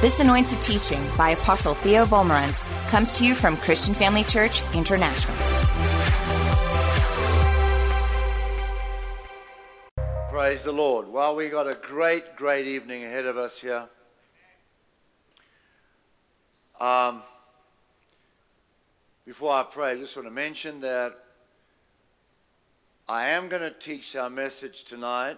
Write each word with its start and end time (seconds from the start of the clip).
This 0.00 0.18
anointed 0.18 0.62
teaching 0.62 0.98
by 1.18 1.32
Apostle 1.32 1.74
Theo 1.74 2.06
Wolmarans 2.06 2.64
comes 2.88 3.12
to 3.12 3.22
you 3.22 3.34
from 3.34 3.58
Christian 3.58 3.92
Family 3.92 4.24
Church 4.24 4.62
International. 4.74 5.36
Praise 10.30 10.64
the 10.64 10.72
Lord. 10.72 11.06
Well, 11.06 11.36
we 11.36 11.50
got 11.50 11.66
a 11.66 11.74
great, 11.74 12.34
great 12.34 12.66
evening 12.66 13.04
ahead 13.04 13.26
of 13.26 13.36
us 13.36 13.60
here. 13.60 13.90
Um, 16.80 17.22
before 19.26 19.52
I 19.52 19.64
pray, 19.64 19.90
I 19.90 19.96
just 19.96 20.16
want 20.16 20.26
to 20.28 20.32
mention 20.32 20.80
that 20.80 21.12
I 23.06 23.28
am 23.28 23.50
going 23.50 23.60
to 23.60 23.70
teach 23.70 24.16
our 24.16 24.30
message 24.30 24.84
tonight, 24.84 25.36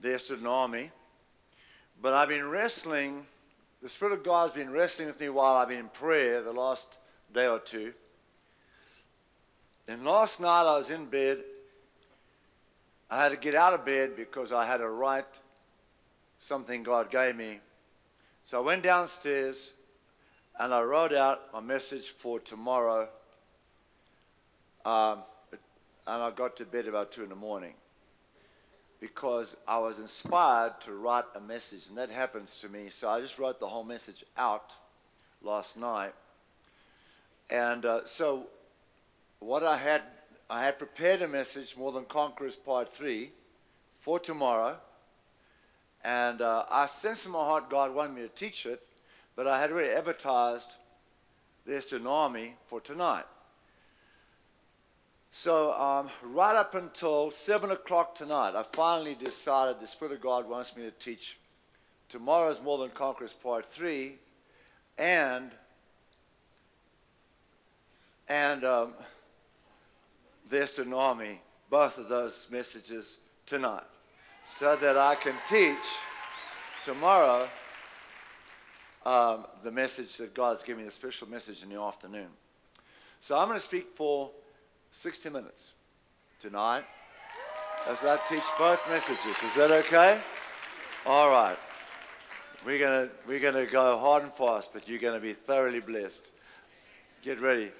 There 0.00 0.18
Stood 0.18 0.46
Army. 0.46 0.92
But 2.00 2.14
I've 2.14 2.30
been 2.30 2.48
wrestling, 2.48 3.26
the 3.82 3.88
Spirit 3.88 4.12
of 4.12 4.24
God 4.24 4.42
has 4.42 4.52
been 4.52 4.70
wrestling 4.70 5.08
with 5.08 5.20
me 5.20 5.28
while 5.28 5.54
I've 5.54 5.68
been 5.68 5.78
in 5.78 5.88
prayer 5.88 6.42
the 6.42 6.52
last 6.52 6.98
day 7.32 7.46
or 7.46 7.58
two. 7.58 7.92
And 9.88 10.04
last 10.04 10.40
night 10.40 10.62
I 10.62 10.76
was 10.76 10.90
in 10.90 11.06
bed. 11.06 11.38
I 13.10 13.22
had 13.22 13.30
to 13.32 13.38
get 13.38 13.54
out 13.54 13.72
of 13.72 13.84
bed 13.84 14.10
because 14.16 14.52
I 14.52 14.66
had 14.66 14.78
to 14.78 14.88
write 14.88 15.40
something 16.38 16.82
God 16.82 17.10
gave 17.10 17.36
me. 17.36 17.60
So 18.44 18.62
I 18.62 18.64
went 18.64 18.82
downstairs 18.82 19.72
and 20.58 20.74
I 20.74 20.82
wrote 20.82 21.12
out 21.12 21.52
my 21.52 21.60
message 21.60 22.08
for 22.08 22.38
tomorrow. 22.38 23.08
Um, 24.84 25.22
and 26.06 26.22
I 26.22 26.30
got 26.30 26.56
to 26.58 26.64
bed 26.64 26.86
about 26.86 27.12
2 27.12 27.24
in 27.24 27.28
the 27.30 27.34
morning 27.34 27.74
because 29.00 29.56
I 29.66 29.78
was 29.78 29.98
inspired 29.98 30.74
to 30.84 30.92
write 30.92 31.24
a 31.34 31.40
message, 31.40 31.88
and 31.88 31.96
that 31.96 32.10
happens 32.10 32.56
to 32.56 32.68
me. 32.68 32.90
So 32.90 33.08
I 33.08 33.20
just 33.20 33.38
wrote 33.38 33.58
the 33.58 33.66
whole 33.66 33.84
message 33.84 34.24
out 34.36 34.72
last 35.42 35.76
night. 35.76 36.12
And 37.48 37.84
uh, 37.84 38.06
so, 38.06 38.46
what 39.40 39.64
I 39.64 39.78
had, 39.78 40.02
I 40.48 40.62
had 40.62 40.78
prepared 40.78 41.22
a 41.22 41.28
message, 41.28 41.76
More 41.76 41.92
Than 41.92 42.04
Conquerors 42.04 42.56
Part 42.56 42.92
3, 42.92 43.30
for 43.98 44.20
tomorrow. 44.20 44.76
And 46.04 46.42
uh, 46.42 46.64
I 46.70 46.86
sensed 46.86 47.26
in 47.26 47.32
my 47.32 47.38
heart 47.38 47.70
God 47.70 47.94
wanted 47.94 48.14
me 48.14 48.22
to 48.22 48.28
teach 48.28 48.66
it, 48.66 48.86
but 49.34 49.46
I 49.46 49.60
had 49.60 49.72
already 49.72 49.90
advertised 49.90 50.72
this 51.66 51.86
to 51.86 52.08
army 52.08 52.54
for 52.66 52.80
tonight. 52.80 53.24
So, 55.32 55.72
um, 55.74 56.10
right 56.24 56.56
up 56.56 56.74
until 56.74 57.30
7 57.30 57.70
o'clock 57.70 58.16
tonight, 58.16 58.56
I 58.56 58.64
finally 58.64 59.14
decided 59.14 59.78
the 59.78 59.86
Spirit 59.86 60.14
of 60.14 60.20
God 60.20 60.48
wants 60.48 60.76
me 60.76 60.82
to 60.82 60.90
teach 60.90 61.38
tomorrow's 62.08 62.60
More 62.60 62.78
Than 62.78 62.90
Conquerors 62.90 63.32
Part 63.32 63.64
3 63.64 64.16
and, 64.98 65.52
and 68.28 68.64
um, 68.64 68.94
There's 70.50 70.80
an 70.80 70.92
Army, 70.92 71.40
both 71.70 71.98
of 71.98 72.08
those 72.08 72.48
messages 72.50 73.20
tonight, 73.46 73.84
so 74.42 74.74
that 74.74 74.98
I 74.98 75.14
can 75.14 75.34
teach 75.48 75.76
tomorrow 76.84 77.48
um, 79.06 79.46
the 79.62 79.70
message 79.70 80.16
that 80.16 80.34
God's 80.34 80.64
giving 80.64 80.82
me, 80.82 80.86
the 80.86 80.90
special 80.92 81.28
message 81.28 81.62
in 81.62 81.68
the 81.68 81.80
afternoon. 81.80 82.28
So 83.20 83.38
I'm 83.38 83.46
going 83.46 83.58
to 83.60 83.64
speak 83.64 83.94
for 83.94 84.32
60 84.92 85.30
minutes 85.30 85.72
tonight 86.38 86.84
as 87.86 88.04
I 88.04 88.16
teach 88.28 88.42
both 88.58 88.80
messages. 88.88 89.42
Is 89.42 89.54
that 89.54 89.70
okay? 89.70 90.20
All 91.06 91.30
right. 91.30 91.56
We're 92.64 92.78
going 92.78 93.08
to 93.08 93.14
we're 93.26 93.52
to 93.52 93.70
go 93.70 93.98
hard 93.98 94.24
and 94.24 94.32
fast, 94.32 94.72
but 94.72 94.88
you're 94.88 94.98
going 94.98 95.14
to 95.14 95.20
be 95.20 95.32
thoroughly 95.32 95.80
blessed. 95.80 96.30
Get 97.22 97.40
ready. 97.40 97.70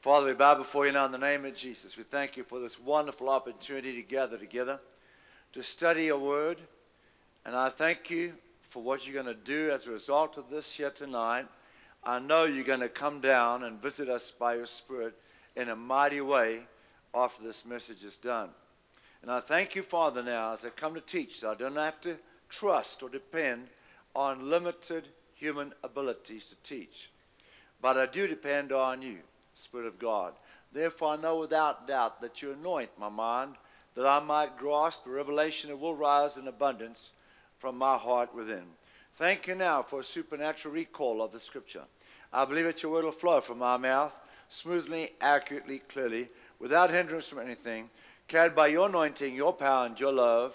Father, 0.00 0.26
we 0.26 0.34
bow 0.34 0.54
before 0.54 0.86
you 0.86 0.92
now 0.92 1.06
in 1.06 1.12
the 1.12 1.18
name 1.18 1.44
of 1.44 1.56
Jesus. 1.56 1.96
We 1.96 2.04
thank 2.04 2.36
you 2.36 2.44
for 2.44 2.60
this 2.60 2.78
wonderful 2.78 3.28
opportunity 3.28 3.94
to 3.94 4.02
gather 4.02 4.38
together, 4.38 4.78
to 5.52 5.62
study 5.62 6.04
your 6.04 6.18
word. 6.18 6.58
And 7.44 7.56
I 7.56 7.70
thank 7.70 8.10
you 8.10 8.34
for 8.60 8.82
what 8.82 9.06
you're 9.06 9.20
going 9.20 9.34
to 9.34 9.42
do 9.42 9.70
as 9.70 9.86
a 9.86 9.90
result 9.90 10.36
of 10.36 10.50
this 10.50 10.72
here 10.72 10.90
tonight. 10.90 11.46
I 12.04 12.20
know 12.20 12.44
you're 12.44 12.62
going 12.62 12.80
to 12.80 12.88
come 12.88 13.20
down 13.20 13.64
and 13.64 13.82
visit 13.82 14.08
us 14.08 14.30
by 14.30 14.54
your 14.54 14.66
Spirit 14.66 15.20
in 15.56 15.68
a 15.70 15.76
mighty 15.76 16.20
way 16.20 16.60
after 17.14 17.42
this 17.42 17.64
message 17.64 18.04
is 18.04 18.16
done. 18.16 18.50
And 19.22 19.30
I 19.30 19.40
thank 19.40 19.74
you, 19.74 19.82
Father, 19.82 20.22
now 20.22 20.52
as 20.52 20.64
I 20.64 20.68
come 20.70 20.94
to 20.94 21.00
teach, 21.00 21.40
so 21.40 21.50
I 21.50 21.54
don't 21.54 21.76
have 21.76 22.00
to 22.02 22.16
trust 22.48 23.02
or 23.02 23.08
depend 23.08 23.68
on 24.14 24.50
limited 24.50 25.08
human 25.34 25.72
abilities 25.82 26.46
to 26.46 26.56
teach. 26.62 27.10
But 27.80 27.96
I 27.96 28.06
do 28.06 28.26
depend 28.26 28.72
on 28.72 29.02
you, 29.02 29.18
Spirit 29.54 29.86
of 29.86 29.98
God. 29.98 30.34
Therefore, 30.72 31.14
I 31.14 31.16
know 31.16 31.40
without 31.40 31.88
doubt 31.88 32.20
that 32.20 32.42
you 32.42 32.52
anoint 32.52 32.90
my 32.98 33.08
mind 33.08 33.54
that 33.94 34.06
I 34.06 34.20
might 34.20 34.58
grasp 34.58 35.04
the 35.04 35.10
revelation 35.10 35.70
that 35.70 35.76
will 35.76 35.94
rise 35.94 36.36
in 36.36 36.48
abundance 36.48 37.12
from 37.58 37.78
my 37.78 37.96
heart 37.96 38.34
within. 38.34 38.64
Thank 39.16 39.46
you 39.46 39.54
now 39.54 39.82
for 39.82 40.00
a 40.00 40.04
supernatural 40.04 40.74
recall 40.74 41.22
of 41.22 41.32
the 41.32 41.40
scripture. 41.40 41.84
I 42.32 42.44
believe 42.44 42.66
that 42.66 42.82
your 42.82 42.92
word 42.92 43.04
will 43.04 43.12
flow 43.12 43.40
from 43.40 43.58
my 43.58 43.78
mouth 43.78 44.14
smoothly, 44.48 45.10
accurately, 45.20 45.80
clearly, 45.88 46.28
without 46.58 46.90
hindrance 46.90 47.28
from 47.28 47.40
anything, 47.40 47.90
carried 48.28 48.54
by 48.54 48.68
your 48.68 48.88
anointing, 48.88 49.34
your 49.34 49.52
power, 49.52 49.86
and 49.86 49.98
your 49.98 50.12
love, 50.12 50.54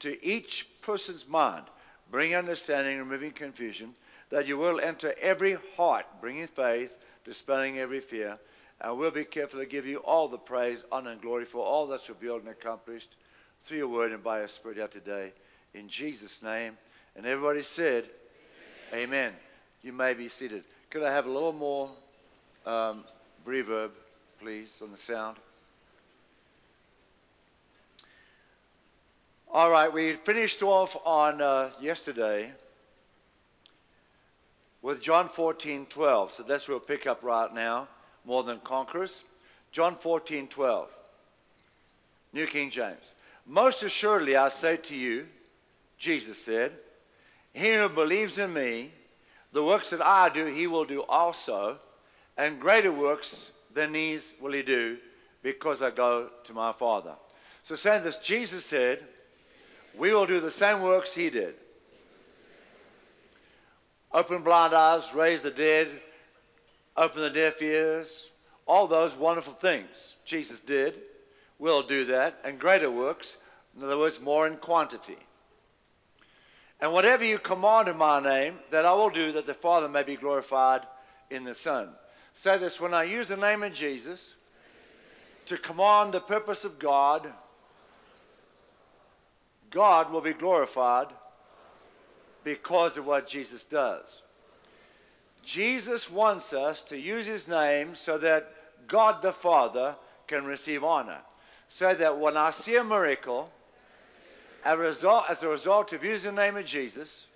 to 0.00 0.24
each 0.24 0.68
person's 0.82 1.28
mind, 1.28 1.64
bring 2.10 2.34
understanding, 2.34 2.98
removing 2.98 3.32
confusion, 3.32 3.94
that 4.30 4.46
you 4.46 4.56
will 4.56 4.80
enter 4.80 5.14
every 5.20 5.56
heart, 5.76 6.06
bringing 6.20 6.46
faith, 6.46 6.96
dispelling 7.24 7.78
every 7.78 8.00
fear, 8.00 8.38
and 8.80 8.96
we'll 8.96 9.10
be 9.10 9.24
careful 9.24 9.60
to 9.60 9.66
give 9.66 9.86
you 9.86 9.98
all 9.98 10.26
the 10.26 10.38
praise, 10.38 10.84
honor, 10.90 11.10
and 11.10 11.20
glory 11.20 11.44
for 11.44 11.64
all 11.64 11.86
that's 11.86 12.08
revealed 12.08 12.40
and 12.40 12.50
accomplished 12.50 13.16
through 13.64 13.78
your 13.78 13.88
word 13.88 14.12
and 14.12 14.24
by 14.24 14.38
your 14.38 14.48
spirit 14.48 14.78
here 14.78 14.88
today. 14.88 15.32
In 15.74 15.88
Jesus' 15.88 16.42
name. 16.42 16.78
And 17.14 17.26
everybody 17.26 17.62
said, 17.62 18.04
Amen. 18.92 19.04
Amen. 19.04 19.32
You 19.82 19.92
may 19.92 20.14
be 20.14 20.28
seated. 20.28 20.64
Could 20.88 21.02
I 21.02 21.12
have 21.12 21.26
a 21.26 21.30
little 21.30 21.52
more 21.52 21.90
um, 22.66 23.04
reverb, 23.46 23.90
please, 24.40 24.80
on 24.82 24.90
the 24.90 24.96
sound. 24.96 25.36
All 29.52 29.70
right, 29.70 29.92
we 29.92 30.12
finished 30.12 30.62
off 30.62 30.96
on 31.04 31.42
uh, 31.42 31.70
yesterday 31.80 32.52
with 34.82 35.02
John 35.02 35.28
14, 35.28 35.86
12. 35.86 36.32
So 36.32 36.42
that's 36.42 36.68
where 36.68 36.76
we'll 36.76 36.86
pick 36.86 37.06
up 37.06 37.22
right 37.22 37.52
now, 37.52 37.88
more 38.24 38.42
than 38.44 38.60
conquerors. 38.60 39.24
John 39.72 39.96
14, 39.96 40.48
12. 40.48 40.88
New 42.32 42.46
King 42.46 42.70
James. 42.70 43.14
Most 43.46 43.82
assuredly, 43.82 44.36
I 44.36 44.48
say 44.50 44.76
to 44.76 44.96
you, 44.96 45.26
Jesus 45.98 46.38
said, 46.38 46.72
He 47.52 47.74
who 47.74 47.88
believes 47.88 48.38
in 48.38 48.52
me, 48.52 48.92
the 49.52 49.64
works 49.64 49.90
that 49.90 50.00
I 50.00 50.28
do, 50.28 50.46
he 50.46 50.68
will 50.68 50.84
do 50.84 51.02
also 51.02 51.78
and 52.40 52.58
greater 52.58 52.90
works 52.90 53.52
than 53.74 53.92
these 53.92 54.32
will 54.40 54.52
he 54.52 54.62
do 54.62 54.96
because 55.42 55.82
I 55.82 55.90
go 55.90 56.30
to 56.44 56.54
my 56.54 56.72
Father. 56.72 57.12
So, 57.62 57.76
saying 57.76 58.02
this, 58.02 58.16
Jesus 58.16 58.64
said, 58.64 59.00
We 59.96 60.14
will 60.14 60.24
do 60.24 60.40
the 60.40 60.50
same 60.50 60.80
works 60.80 61.14
he 61.14 61.28
did. 61.28 61.54
Open 64.10 64.42
blind 64.42 64.72
eyes, 64.72 65.12
raise 65.14 65.42
the 65.42 65.50
dead, 65.50 65.88
open 66.96 67.20
the 67.20 67.28
deaf 67.28 67.60
ears, 67.60 68.30
all 68.66 68.86
those 68.86 69.14
wonderful 69.14 69.52
things 69.52 70.16
Jesus 70.24 70.60
did. 70.60 70.94
We'll 71.58 71.82
do 71.82 72.06
that, 72.06 72.38
and 72.42 72.58
greater 72.58 72.90
works, 72.90 73.36
in 73.76 73.84
other 73.84 73.98
words, 73.98 74.18
more 74.18 74.46
in 74.46 74.56
quantity. 74.56 75.18
And 76.80 76.94
whatever 76.94 77.22
you 77.22 77.38
command 77.38 77.88
in 77.88 77.98
my 77.98 78.18
name, 78.18 78.60
that 78.70 78.86
I 78.86 78.94
will 78.94 79.10
do, 79.10 79.30
that 79.32 79.46
the 79.46 79.52
Father 79.52 79.90
may 79.90 80.04
be 80.04 80.16
glorified 80.16 80.86
in 81.28 81.44
the 81.44 81.54
Son. 81.54 81.90
Say 82.32 82.58
this 82.58 82.80
when 82.80 82.94
I 82.94 83.04
use 83.04 83.28
the 83.28 83.36
name 83.36 83.62
of 83.62 83.74
Jesus 83.74 84.34
to 85.46 85.58
command 85.58 86.12
the 86.12 86.20
purpose 86.20 86.64
of 86.64 86.78
God, 86.78 87.32
God 89.70 90.10
will 90.10 90.20
be 90.20 90.32
glorified 90.32 91.08
because 92.44 92.96
of 92.96 93.06
what 93.06 93.28
Jesus 93.28 93.64
does. 93.64 94.22
Jesus 95.44 96.10
wants 96.10 96.52
us 96.52 96.82
to 96.84 96.98
use 96.98 97.26
his 97.26 97.48
name 97.48 97.94
so 97.94 98.18
that 98.18 98.52
God 98.86 99.22
the 99.22 99.32
Father 99.32 99.96
can 100.26 100.44
receive 100.44 100.84
honor. 100.84 101.18
So 101.68 101.94
that 101.94 102.18
when 102.18 102.36
I 102.36 102.50
see 102.50 102.76
a 102.76 102.84
miracle, 102.84 103.52
as 104.64 104.74
a 104.74 104.78
result, 104.78 105.24
as 105.30 105.42
a 105.42 105.48
result 105.48 105.92
of 105.92 106.04
using 106.04 106.34
the 106.34 106.42
name 106.42 106.56
of 106.56 106.66
Jesus, 106.66 107.26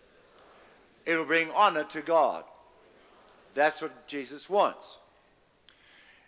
it 1.06 1.16
will 1.16 1.24
bring 1.24 1.50
honor 1.52 1.84
to 1.84 2.00
God. 2.00 2.44
That's 3.54 3.80
what 3.80 4.06
Jesus 4.06 4.50
wants. 4.50 4.98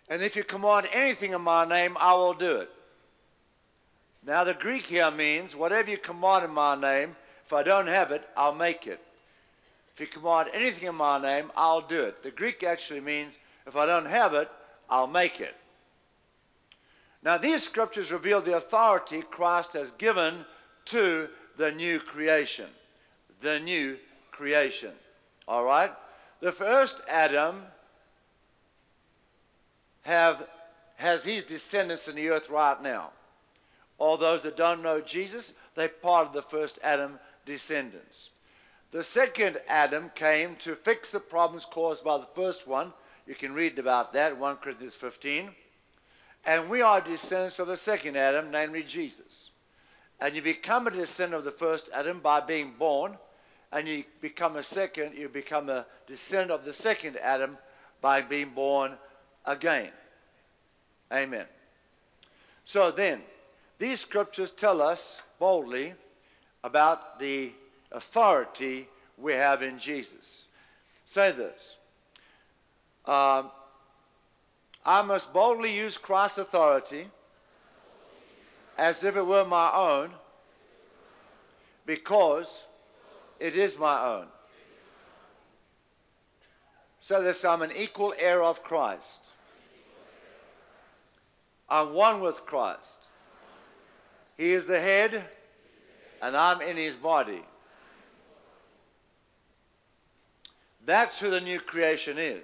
And 0.09 0.21
if 0.21 0.35
you 0.35 0.43
command 0.43 0.87
anything 0.93 1.33
in 1.33 1.41
my 1.41 1.65
name, 1.65 1.97
I 1.99 2.13
will 2.13 2.33
do 2.33 2.57
it. 2.57 2.69
Now, 4.25 4.43
the 4.43 4.53
Greek 4.53 4.83
here 4.83 5.11
means 5.11 5.55
whatever 5.55 5.91
you 5.91 5.97
command 5.97 6.45
in 6.45 6.51
my 6.51 6.79
name, 6.79 7.15
if 7.45 7.53
I 7.53 7.63
don't 7.63 7.87
have 7.87 8.11
it, 8.11 8.27
I'll 8.35 8.55
make 8.55 8.87
it. 8.87 8.99
If 9.93 10.01
you 10.01 10.07
command 10.07 10.49
anything 10.53 10.89
in 10.89 10.95
my 10.95 11.21
name, 11.21 11.51
I'll 11.55 11.81
do 11.81 12.03
it. 12.03 12.23
The 12.23 12.31
Greek 12.31 12.63
actually 12.63 13.01
means 13.01 13.37
if 13.65 13.75
I 13.75 13.85
don't 13.85 14.05
have 14.05 14.33
it, 14.33 14.49
I'll 14.89 15.07
make 15.07 15.39
it. 15.39 15.55
Now, 17.23 17.37
these 17.37 17.63
scriptures 17.63 18.11
reveal 18.11 18.41
the 18.41 18.55
authority 18.55 19.21
Christ 19.21 19.73
has 19.73 19.91
given 19.91 20.45
to 20.85 21.29
the 21.57 21.71
new 21.71 21.99
creation. 21.99 22.67
The 23.41 23.59
new 23.59 23.97
creation. 24.31 24.91
All 25.47 25.63
right? 25.63 25.89
The 26.39 26.51
first 26.51 27.01
Adam 27.09 27.63
have, 30.03 30.47
has 30.95 31.23
his 31.23 31.43
descendants 31.43 32.07
in 32.07 32.15
the 32.15 32.29
earth 32.29 32.49
right 32.49 32.81
now. 32.81 33.11
All 33.97 34.17
those 34.17 34.43
that 34.43 34.57
don't 34.57 34.83
know 34.83 35.01
Jesus, 35.01 35.53
they're 35.75 35.89
part 35.89 36.27
of 36.27 36.33
the 36.33 36.43
first 36.43 36.79
Adam 36.83 37.19
descendants. 37.45 38.29
The 38.91 39.03
second 39.03 39.57
Adam 39.67 40.11
came 40.15 40.55
to 40.57 40.75
fix 40.75 41.11
the 41.11 41.19
problems 41.19 41.65
caused 41.65 42.03
by 42.03 42.17
the 42.17 42.27
first 42.35 42.67
one. 42.67 42.93
You 43.25 43.35
can 43.35 43.53
read 43.53 43.77
about 43.79 44.13
that, 44.13 44.37
1 44.37 44.55
Corinthians 44.57 44.95
15. 44.95 45.49
And 46.45 46.69
we 46.69 46.81
are 46.81 47.01
descendants 47.01 47.59
of 47.59 47.67
the 47.67 47.75
second 47.75 48.15
Adam, 48.15 48.51
namely 48.51 48.83
Jesus. 48.83 49.49
And 50.19 50.35
you 50.35 50.41
become 50.41 50.87
a 50.87 50.91
descendant 50.91 51.39
of 51.39 51.43
the 51.43 51.51
first 51.51 51.89
Adam 51.93 52.19
by 52.19 52.39
being 52.39 52.73
born, 52.79 53.17
and 53.71 53.87
you 53.87 54.03
become 54.21 54.55
a 54.55 54.63
second, 54.63 55.15
you 55.15 55.29
become 55.29 55.69
a 55.69 55.85
descendant 56.07 56.51
of 56.51 56.65
the 56.65 56.73
second 56.73 57.17
Adam 57.17 57.57
by 58.01 58.21
being 58.21 58.49
born 58.49 58.97
again. 59.45 59.89
Amen. 61.11 61.45
So 62.65 62.91
then, 62.91 63.21
these 63.79 63.99
scriptures 63.99 64.51
tell 64.51 64.81
us 64.81 65.21
boldly 65.39 65.93
about 66.63 67.19
the 67.19 67.51
authority 67.91 68.87
we 69.17 69.33
have 69.33 69.61
in 69.61 69.79
Jesus. 69.79 70.47
Say 71.05 71.31
this 71.31 71.77
um, 73.05 73.51
I 74.85 75.01
must 75.01 75.33
boldly 75.33 75.75
use 75.75 75.97
Christ's 75.97 76.39
authority 76.39 77.07
as 78.77 79.03
if 79.03 79.15
it 79.15 79.25
were 79.25 79.45
my 79.45 79.71
own 79.73 80.11
because 81.85 82.63
it 83.39 83.55
is 83.55 83.79
my 83.79 84.03
own. 84.05 84.25
So 86.99 87.23
that 87.23 87.45
I'm 87.45 87.61
an 87.61 87.71
equal 87.75 88.13
heir 88.19 88.43
of 88.43 88.63
Christ. 88.63 89.23
I'm 91.69 91.93
one 91.93 92.21
with 92.21 92.45
Christ. 92.45 93.05
He 94.37 94.51
is 94.51 94.67
the 94.67 94.79
head, 94.79 95.23
and 96.21 96.35
I'm 96.35 96.61
in 96.61 96.77
his 96.77 96.95
body. 96.95 97.41
That's 100.85 101.19
who 101.19 101.29
the 101.29 101.41
new 101.41 101.59
creation 101.59 102.17
is 102.17 102.43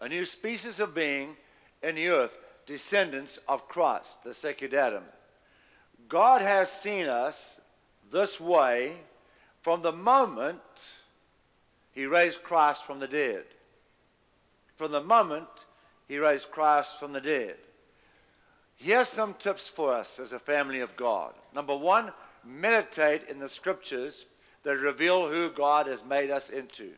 a 0.00 0.08
new 0.08 0.24
species 0.24 0.80
of 0.80 0.94
being 0.94 1.36
in 1.82 1.94
the 1.94 2.08
earth, 2.08 2.36
descendants 2.66 3.38
of 3.48 3.68
Christ, 3.68 4.22
the 4.24 4.34
second 4.34 4.74
Adam. 4.74 5.04
God 6.08 6.42
has 6.42 6.70
seen 6.70 7.06
us 7.06 7.60
this 8.12 8.38
way 8.38 8.96
from 9.64 9.80
the 9.80 9.92
moment 9.92 10.60
he 11.92 12.04
raised 12.04 12.42
Christ 12.42 12.84
from 12.84 13.00
the 13.00 13.08
dead. 13.08 13.44
From 14.76 14.92
the 14.92 15.00
moment 15.00 15.48
he 16.06 16.18
raised 16.18 16.50
Christ 16.50 17.00
from 17.00 17.14
the 17.14 17.20
dead. 17.22 17.56
Here's 18.76 19.08
some 19.08 19.32
tips 19.32 19.66
for 19.66 19.94
us 19.94 20.20
as 20.20 20.34
a 20.34 20.38
family 20.38 20.80
of 20.80 20.94
God. 20.96 21.32
Number 21.54 21.74
one, 21.74 22.12
meditate 22.44 23.22
in 23.30 23.38
the 23.38 23.48
scriptures 23.48 24.26
that 24.64 24.76
reveal 24.76 25.30
who 25.30 25.48
God 25.48 25.86
has 25.86 26.04
made 26.04 26.30
us 26.30 26.50
into. 26.50 26.90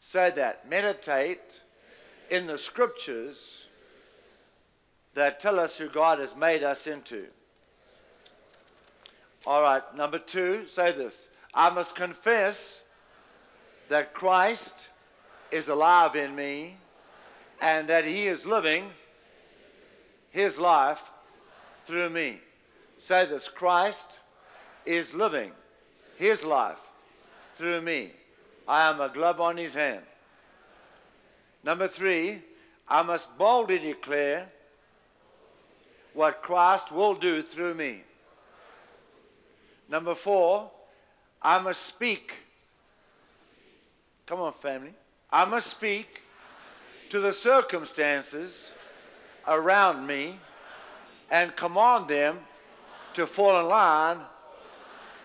Say 0.00 0.30
that. 0.36 0.70
Meditate 0.70 1.60
in 2.30 2.46
the 2.46 2.56
scriptures 2.56 3.66
that 5.12 5.38
tell 5.38 5.60
us 5.60 5.76
who 5.76 5.90
God 5.90 6.18
has 6.18 6.34
made 6.34 6.62
us 6.62 6.86
into. 6.86 7.26
All 9.46 9.60
right, 9.60 9.82
number 9.94 10.18
two, 10.18 10.66
say 10.66 10.92
this. 10.92 11.28
I 11.52 11.70
must 11.70 11.96
confess 11.96 12.82
that 13.88 14.14
Christ 14.14 14.90
is 15.50 15.68
alive 15.68 16.14
in 16.14 16.34
me 16.34 16.76
and 17.60 17.88
that 17.88 18.04
he 18.04 18.26
is 18.26 18.46
living 18.46 18.90
his 20.30 20.58
life 20.58 21.10
through 21.84 22.10
me. 22.10 22.40
Say 22.98 23.26
this 23.26 23.48
Christ 23.48 24.20
is 24.86 25.12
living 25.12 25.52
his 26.16 26.44
life 26.44 26.80
through 27.56 27.80
me. 27.80 28.12
I 28.68 28.88
am 28.88 29.00
a 29.00 29.08
glove 29.08 29.40
on 29.40 29.56
his 29.56 29.74
hand. 29.74 30.04
Number 31.64 31.88
three, 31.88 32.42
I 32.88 33.02
must 33.02 33.36
boldly 33.36 33.78
declare 33.78 34.48
what 36.14 36.42
Christ 36.42 36.92
will 36.92 37.14
do 37.14 37.42
through 37.42 37.74
me. 37.74 38.02
Number 39.88 40.14
four, 40.14 40.70
I 41.42 41.58
must 41.58 41.82
speak. 41.82 42.34
Come 44.26 44.40
on, 44.40 44.52
family. 44.52 44.94
I 45.30 45.44
must 45.44 45.68
speak 45.68 46.22
to 47.10 47.20
the 47.20 47.32
circumstances 47.32 48.72
around 49.46 50.06
me 50.06 50.38
and 51.30 51.54
command 51.56 52.08
them 52.08 52.38
to 53.14 53.26
fall 53.26 53.58
in 53.60 53.66
line 53.66 54.18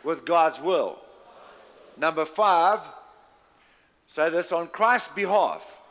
with 0.04 0.26
God's 0.26 0.60
will. 0.60 1.00
Number 1.98 2.26
five, 2.26 2.80
say 4.08 4.30
this 4.30 4.52
on 4.52 4.68
Christ's 4.68 5.14
behalf. 5.14 5.82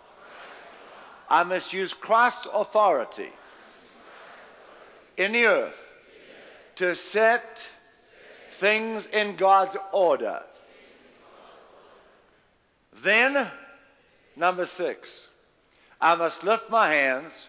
I 1.28 1.42
must 1.42 1.72
use 1.72 1.94
Christ's 1.94 2.46
authority 2.52 3.30
in 5.16 5.32
the 5.32 5.46
earth 5.46 5.92
to 6.76 6.94
set 6.94 7.72
things 8.54 9.06
in 9.06 9.36
God's 9.36 9.76
order. 9.92 10.42
Then, 13.02 13.48
number 14.36 14.64
six, 14.64 15.28
I 16.00 16.14
must 16.14 16.44
lift 16.44 16.70
my 16.70 16.88
hands 16.88 17.48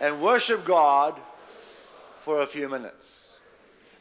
and 0.00 0.20
worship 0.20 0.64
God 0.64 1.14
for 2.18 2.42
a 2.42 2.46
few 2.46 2.68
minutes. 2.68 3.38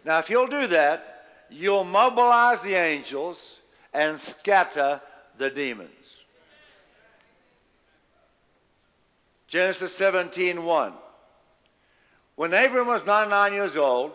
Now, 0.04 0.20
if 0.20 0.30
you'll 0.30 0.48
do 0.48 0.68
that, 0.68 1.26
you'll 1.50 1.84
mobilize 1.84 2.64
the 2.64 2.74
angels 2.74 3.60
and 3.94 4.20
scatter 4.20 5.02
the 5.38 5.50
demons. 5.50 5.90
Genesis 9.48 9.96
17 9.96 10.64
1. 10.64 10.94
When 12.36 12.54
Abram 12.54 12.88
was 12.88 13.06
99 13.06 13.54
years 13.54 13.78
old, 13.78 14.12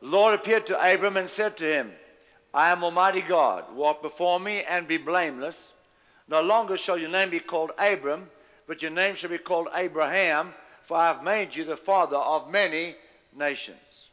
the 0.00 0.06
Lord 0.06 0.34
appeared 0.34 0.66
to 0.66 0.94
Abram 0.94 1.16
and 1.16 1.28
said 1.28 1.56
to 1.58 1.64
him, 1.64 1.92
I 2.52 2.70
am 2.70 2.84
Almighty 2.84 3.22
God. 3.22 3.64
Walk 3.74 4.02
before 4.02 4.40
me 4.40 4.62
and 4.68 4.88
be 4.88 4.96
blameless. 4.96 5.72
No 6.28 6.40
longer 6.40 6.76
shall 6.76 6.98
your 6.98 7.10
name 7.10 7.30
be 7.30 7.40
called 7.40 7.72
Abram, 7.78 8.28
but 8.66 8.82
your 8.82 8.90
name 8.90 9.14
shall 9.14 9.30
be 9.30 9.38
called 9.38 9.68
Abraham 9.74 10.54
for 10.86 10.96
I 10.96 11.08
have 11.08 11.24
made 11.24 11.52
you 11.56 11.64
the 11.64 11.76
father 11.76 12.16
of 12.16 12.48
many 12.48 12.94
nations. 13.36 14.10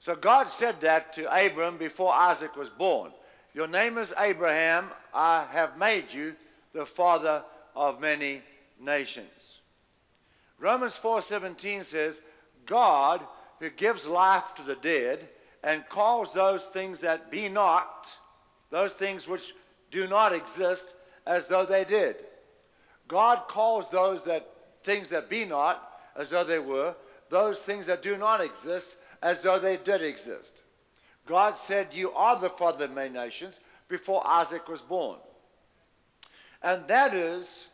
So 0.00 0.14
God 0.14 0.50
said 0.50 0.82
that 0.82 1.14
to 1.14 1.34
Abram 1.34 1.78
before 1.78 2.12
Isaac 2.12 2.54
was 2.56 2.68
born. 2.68 3.10
Your 3.54 3.66
name 3.66 3.96
is 3.96 4.12
Abraham, 4.18 4.90
I 5.14 5.46
have 5.50 5.78
made 5.78 6.12
you 6.12 6.34
the 6.74 6.84
father 6.84 7.42
of 7.74 8.02
many 8.02 8.42
nations. 8.78 9.60
Romans 10.58 10.98
4:17 11.02 11.84
says, 11.84 12.20
God 12.66 13.22
who 13.62 13.70
gives 13.70 14.08
life 14.08 14.56
to 14.56 14.62
the 14.62 14.74
dead 14.74 15.28
and 15.62 15.88
calls 15.88 16.34
those 16.34 16.66
things 16.66 17.00
that 17.00 17.30
be 17.30 17.48
not, 17.48 18.08
those 18.70 18.92
things 18.92 19.28
which 19.28 19.54
do 19.92 20.08
not 20.08 20.32
exist 20.32 20.96
as 21.28 21.46
though 21.46 21.64
they 21.64 21.84
did. 21.84 22.16
God 23.06 23.46
calls 23.46 23.88
those 23.88 24.24
that 24.24 24.52
things 24.82 25.10
that 25.10 25.30
be 25.30 25.44
not 25.44 25.92
as 26.16 26.30
though 26.30 26.42
they 26.42 26.58
were, 26.58 26.96
those 27.30 27.62
things 27.62 27.86
that 27.86 28.02
do 28.02 28.16
not 28.16 28.40
exist 28.40 28.96
as 29.22 29.42
though 29.42 29.60
they 29.60 29.76
did 29.76 30.02
exist. 30.02 30.62
God 31.24 31.56
said, 31.56 31.86
You 31.92 32.10
are 32.10 32.40
the 32.40 32.48
father 32.48 32.86
of 32.86 32.90
many 32.90 33.14
nations 33.14 33.60
before 33.86 34.26
Isaac 34.26 34.66
was 34.66 34.80
born. 34.80 35.18
And 36.64 36.88
that 36.88 37.14
is 37.14 37.68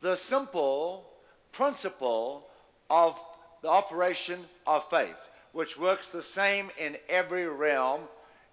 the 0.00 0.16
simple 0.16 1.10
principle 1.52 2.48
of 2.88 3.22
the 3.66 3.72
operation 3.72 4.38
of 4.64 4.88
faith, 4.88 5.16
which 5.50 5.76
works 5.76 6.12
the 6.12 6.22
same 6.22 6.70
in 6.78 6.96
every 7.08 7.48
realm, 7.48 8.02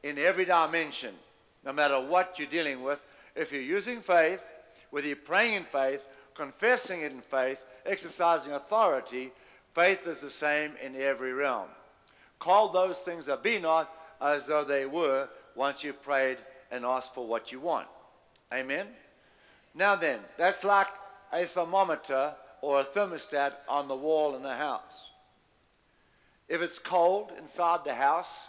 in 0.02 0.18
every 0.18 0.44
dimension, 0.44 1.14
no 1.64 1.72
matter 1.72 2.00
what 2.02 2.40
you're 2.40 2.48
dealing 2.48 2.82
with. 2.82 3.00
If 3.36 3.52
you're 3.52 3.62
using 3.62 4.02
faith, 4.02 4.42
whether 4.90 5.06
you're 5.06 5.16
praying 5.16 5.54
in 5.54 5.64
faith, 5.66 6.04
confessing 6.34 7.02
it 7.02 7.12
in 7.12 7.22
faith, 7.22 7.64
exercising 7.86 8.54
authority, 8.54 9.32
faith 9.76 10.08
is 10.08 10.20
the 10.20 10.32
same 10.32 10.72
in 10.84 10.96
every 10.96 11.32
realm. 11.32 11.68
Call 12.40 12.70
those 12.70 12.98
things 12.98 13.28
that 13.28 13.44
be 13.44 13.60
not 13.60 13.94
as 14.20 14.48
though 14.48 14.64
they 14.64 14.88
were 14.88 15.30
once 15.56 15.84
you've 15.84 16.02
prayed 16.02 16.40
and 16.72 16.84
asked 16.84 17.14
for 17.14 17.28
what 17.28 17.52
you 17.52 17.60
want. 17.60 17.88
Amen? 18.52 18.88
Now 19.76 19.96
then, 19.96 20.22
that's 20.40 20.64
like 20.64 20.88
a 21.32 21.46
thermometer 21.46 22.34
or 22.64 22.80
a 22.80 22.86
thermostat 22.86 23.56
on 23.68 23.90
the 23.90 23.96
wall 23.96 24.38
in 24.38 24.42
the 24.42 24.56
house. 24.56 25.10
If 26.48 26.62
it's 26.62 26.80
cold 26.80 27.34
inside 27.38 27.82
the 27.84 27.94
house, 27.94 28.48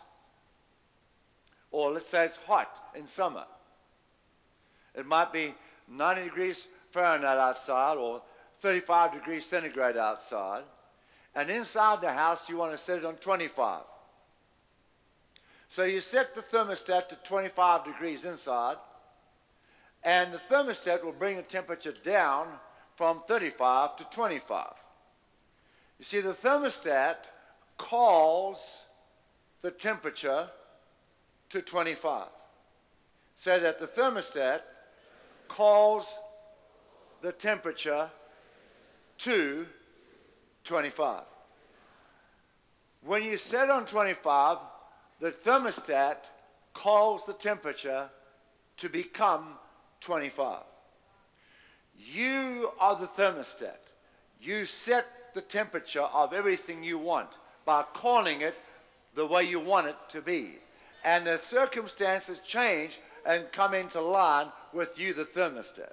or 1.73 1.91
let's 1.91 2.09
say 2.09 2.25
it's 2.25 2.37
hot 2.37 2.93
in 2.95 3.07
summer, 3.07 3.43
it 4.95 5.05
might 5.05 5.33
be 5.33 5.53
90 5.89 6.23
degrees 6.23 6.69
Fahrenheit 6.93 7.39
outside 7.39 7.97
or 7.97 8.23
35 8.61 9.15
degrees 9.15 9.47
centigrade 9.47 9.97
outside. 9.97 10.63
And 11.35 11.51
inside 11.51 12.01
the 12.01 12.13
house, 12.13 12.49
you 12.49 12.57
want 12.57 12.71
to 12.71 12.79
set 12.79 12.99
it 12.99 13.05
on 13.05 13.17
25. 13.17 13.83
So 15.69 15.83
you 15.83 16.01
set 16.01 16.37
the 16.37 16.43
thermostat 16.43 17.09
to 17.09 17.17
25 17.25 17.85
degrees 17.85 18.25
inside, 18.25 18.77
and 20.05 20.33
the 20.33 20.41
thermostat 20.49 21.03
will 21.03 21.11
bring 21.11 21.37
the 21.37 21.43
temperature 21.43 21.95
down 22.05 22.47
from 22.97 23.23
35 23.27 23.97
to 23.97 24.05
25. 24.05 24.67
You 25.99 26.05
see, 26.05 26.21
the 26.21 26.33
thermostat 26.33 27.17
calls 27.77 28.87
the 29.63 29.71
temperature 29.71 30.49
to 31.51 31.63
25. 31.63 32.29
So 33.37 33.59
that 33.59 33.81
the 33.81 33.87
thermostat 33.87 34.61
calls 35.49 36.19
the 37.21 37.33
temperature 37.33 38.11
to 39.19 39.67
25. 40.65 41.23
When 43.03 43.23
you 43.23 43.37
set 43.37 43.71
on 43.71 43.87
25, 43.87 44.59
the 45.21 45.31
thermostat 45.31 46.17
calls 46.73 47.27
the 47.27 47.35
temperature 47.35 48.11
to 48.77 48.89
become 48.89 49.59
25. 50.01 50.61
You 51.99 52.71
are 52.79 52.97
the 52.97 53.07
thermostat. 53.07 53.93
You 54.41 54.67
set 54.67 55.07
the 55.35 55.41
temperature 55.41 56.03
of 56.03 56.33
everything 56.33 56.83
you 56.83 56.99
want 56.99 57.29
by 57.65 57.85
calling 57.95 58.41
it 58.41 58.55
the 59.15 59.27
way 59.27 59.45
you 59.45 59.61
want 59.61 59.87
it 59.87 59.97
to 60.11 60.21
be. 60.21 60.59
And 61.05 61.27
the 61.27 61.39
circumstances 61.39 62.41
change 62.41 62.99
and 63.27 63.51
come 63.53 63.75
into 63.75 64.01
line 64.01 64.49
with 64.73 64.99
you, 64.99 65.15
the 65.15 65.25
thermostat. 65.25 65.93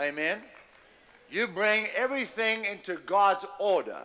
Amen. 0.00 0.40
You 1.30 1.46
bring 1.46 1.86
everything 1.96 2.64
into 2.64 2.96
God's 2.96 3.46
order. 3.58 4.00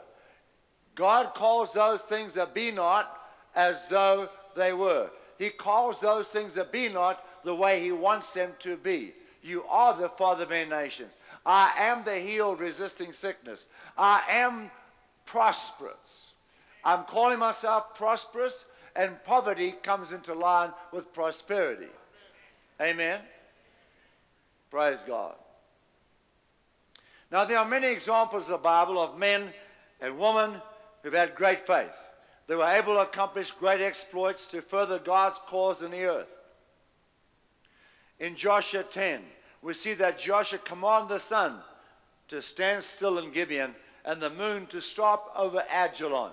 God 0.96 1.34
calls 1.36 1.74
those 1.74 2.02
things 2.02 2.34
that 2.36 2.54
be 2.54 2.72
not 2.72 3.14
as 3.56 3.88
though 3.88 4.30
they 4.56 4.74
were. 4.74 5.10
He 5.38 5.50
calls 5.50 6.00
those 6.00 6.30
things 6.30 6.56
that 6.56 6.72
be 6.72 6.90
not 6.90 7.24
the 7.44 7.54
way 7.54 7.82
He 7.82 7.92
wants 7.92 8.34
them 8.34 8.52
to 8.60 8.78
be. 8.78 9.14
You 9.48 9.64
are 9.70 9.94
the 9.96 10.10
Father 10.10 10.44
of 10.44 10.50
many 10.50 10.70
nations. 10.70 11.16
I 11.46 11.72
am 11.78 12.04
the 12.04 12.20
healed, 12.20 12.60
resisting 12.60 13.14
sickness. 13.14 13.68
I 13.98 14.22
am 14.30 14.70
prosperous. 15.26 16.34
I'm 16.84 17.04
calling 17.06 17.40
myself 17.40 17.96
prosperous, 17.96 18.66
and 18.96 19.24
poverty 19.24 19.72
comes 19.72 20.12
into 20.12 20.34
line 20.34 20.72
with 20.92 21.14
prosperity. 21.14 21.88
Amen. 22.82 23.22
Praise 24.70 25.02
God. 25.08 25.36
Now, 27.32 27.46
there 27.46 27.58
are 27.58 27.68
many 27.68 27.88
examples 27.88 28.48
in 28.48 28.52
the 28.52 28.58
Bible 28.58 29.00
of 29.00 29.18
men 29.18 29.54
and 30.02 30.20
women 30.20 30.62
who've 31.04 31.14
had 31.14 31.36
great 31.36 31.66
faith. 31.66 31.96
They 32.48 32.56
were 32.56 32.66
able 32.66 32.96
to 32.96 33.02
accomplish 33.02 33.52
great 33.52 33.82
exploits 33.82 34.48
to 34.48 34.62
further 34.62 35.00
God's 35.00 35.38
cause 35.48 35.82
in 35.82 35.92
the 35.92 36.04
earth. 36.04 36.28
In 38.20 38.36
Joshua 38.36 38.84
10, 38.84 39.22
we 39.68 39.74
see 39.74 39.96
that 39.96 40.18
Joshua 40.18 40.60
commanded 40.60 41.10
the 41.10 41.20
sun 41.20 41.58
to 42.30 42.42
stand 42.42 42.82
still 42.82 43.18
in 43.18 43.32
Gibeon 43.32 43.76
and 44.06 44.22
the 44.22 44.30
moon 44.30 44.66
to 44.68 44.80
stop 44.80 45.34
over 45.36 45.62
Ajalon. 45.70 46.32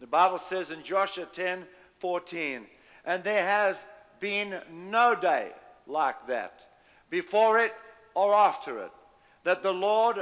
The 0.00 0.06
Bible 0.06 0.38
says 0.38 0.70
in 0.70 0.82
Joshua 0.82 1.26
10 1.26 1.66
14, 1.98 2.66
and 3.04 3.22
there 3.22 3.44
has 3.44 3.84
been 4.20 4.58
no 4.72 5.14
day 5.14 5.50
like 5.86 6.26
that, 6.28 6.66
before 7.10 7.58
it 7.58 7.74
or 8.14 8.32
after 8.32 8.78
it, 8.84 8.92
that 9.44 9.62
the 9.62 9.74
Lord 9.74 10.16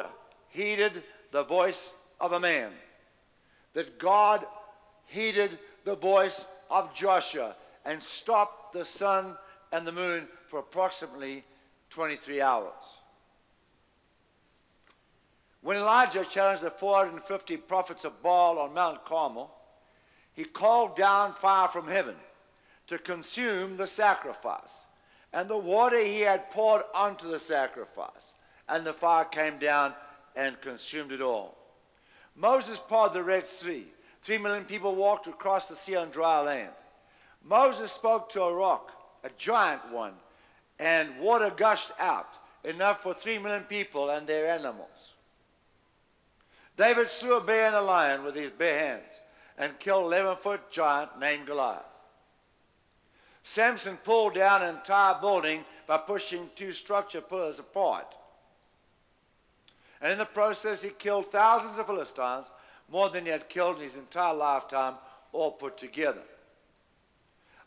heeded 0.48 1.04
the 1.30 1.44
voice 1.44 1.94
of 2.20 2.32
a 2.32 2.40
man, 2.40 2.72
that 3.74 4.00
God 4.00 4.44
heeded 5.04 5.56
the 5.84 5.94
voice 5.94 6.46
of 6.68 6.92
Joshua 6.96 7.54
and 7.84 8.02
stopped 8.02 8.72
the 8.72 8.84
sun 8.84 9.36
and 9.70 9.86
the 9.86 9.92
moon 9.92 10.26
for 10.48 10.58
approximately 10.58 11.44
23 11.96 12.42
hours. 12.42 12.74
When 15.62 15.78
Elijah 15.78 16.26
challenged 16.26 16.62
the 16.62 16.68
450 16.68 17.56
prophets 17.56 18.04
of 18.04 18.22
Baal 18.22 18.58
on 18.58 18.74
Mount 18.74 19.02
Carmel, 19.06 19.50
he 20.34 20.44
called 20.44 20.94
down 20.94 21.32
fire 21.32 21.68
from 21.68 21.88
heaven 21.88 22.16
to 22.88 22.98
consume 22.98 23.78
the 23.78 23.86
sacrifice 23.86 24.84
and 25.32 25.48
the 25.48 25.56
water 25.56 25.98
he 25.98 26.20
had 26.20 26.50
poured 26.50 26.82
onto 26.94 27.30
the 27.30 27.40
sacrifice. 27.40 28.34
And 28.68 28.84
the 28.84 28.92
fire 28.92 29.24
came 29.24 29.56
down 29.56 29.94
and 30.36 30.60
consumed 30.60 31.12
it 31.12 31.22
all. 31.22 31.56
Moses 32.34 32.78
parted 32.78 33.14
the 33.14 33.24
Red 33.24 33.46
Sea. 33.46 33.86
Three 34.20 34.36
million 34.36 34.64
people 34.64 34.94
walked 34.94 35.28
across 35.28 35.70
the 35.70 35.76
sea 35.76 35.96
on 35.96 36.10
dry 36.10 36.42
land. 36.42 36.72
Moses 37.42 37.90
spoke 37.90 38.28
to 38.32 38.42
a 38.42 38.54
rock, 38.54 38.92
a 39.24 39.30
giant 39.38 39.90
one, 39.90 40.12
and 40.78 41.18
water 41.18 41.50
gushed 41.56 41.92
out, 41.98 42.28
enough 42.64 43.02
for 43.02 43.14
three 43.14 43.38
million 43.38 43.64
people 43.64 44.10
and 44.10 44.26
their 44.26 44.48
animals. 44.48 45.14
David 46.76 47.08
slew 47.08 47.36
a 47.36 47.40
bear 47.40 47.68
and 47.68 47.76
a 47.76 47.80
lion 47.80 48.24
with 48.24 48.34
his 48.34 48.50
bare 48.50 48.78
hands 48.78 49.20
and 49.56 49.78
killed 49.78 50.12
an 50.12 50.20
11 50.20 50.36
foot 50.36 50.70
giant 50.70 51.18
named 51.18 51.46
Goliath. 51.46 51.82
Samson 53.42 53.96
pulled 53.96 54.34
down 54.34 54.62
an 54.62 54.74
entire 54.74 55.18
building 55.20 55.64
by 55.86 55.96
pushing 55.96 56.50
two 56.56 56.72
structure 56.72 57.20
pillars 57.20 57.58
apart. 57.58 58.14
And 60.00 60.12
in 60.12 60.18
the 60.18 60.24
process, 60.24 60.82
he 60.82 60.90
killed 60.90 61.32
thousands 61.32 61.78
of 61.78 61.86
Philistines, 61.86 62.50
more 62.90 63.08
than 63.08 63.24
he 63.24 63.30
had 63.30 63.48
killed 63.48 63.76
in 63.76 63.84
his 63.84 63.96
entire 63.96 64.34
lifetime, 64.34 64.94
all 65.32 65.52
put 65.52 65.78
together. 65.78 66.22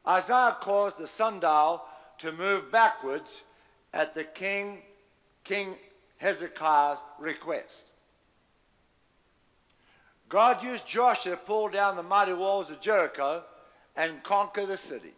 Isaiah 0.08 0.58
caused 0.60 0.98
the 0.98 1.08
sundial 1.08 1.84
to 2.19 2.31
move 2.31 2.71
backwards 2.71 3.43
at 3.93 4.13
the 4.13 4.23
king, 4.23 4.81
King 5.43 5.75
Hezekiah's 6.17 6.99
request. 7.19 7.91
God 10.27 10.63
used 10.63 10.88
Joshua 10.88 11.31
to 11.31 11.38
pull 11.38 11.69
down 11.69 11.95
the 11.95 12.03
mighty 12.03 12.33
walls 12.33 12.69
of 12.69 12.81
Jericho 12.81 13.43
and 13.95 14.21
conquer 14.21 14.65
the 14.65 14.77
city. 14.77 15.13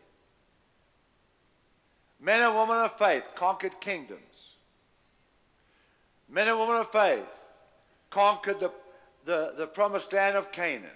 Men 2.20 2.42
and 2.42 2.56
women 2.56 2.78
of 2.78 2.98
faith 2.98 3.28
conquered 3.36 3.80
kingdoms. 3.82 4.52
Men 6.30 6.48
and 6.48 6.60
women 6.60 6.78
of 6.78 6.92
faith 6.92 7.28
conquered 8.10 8.60
the, 8.60 8.72
the, 9.26 9.54
the 9.58 9.68
promised 9.68 10.14
land 10.14 10.38
of 10.38 10.52
Canaan 10.52 10.90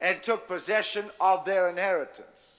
and 0.00 0.22
took 0.22 0.48
possession 0.48 1.04
of 1.20 1.44
their 1.44 1.68
inheritance. 1.68 2.49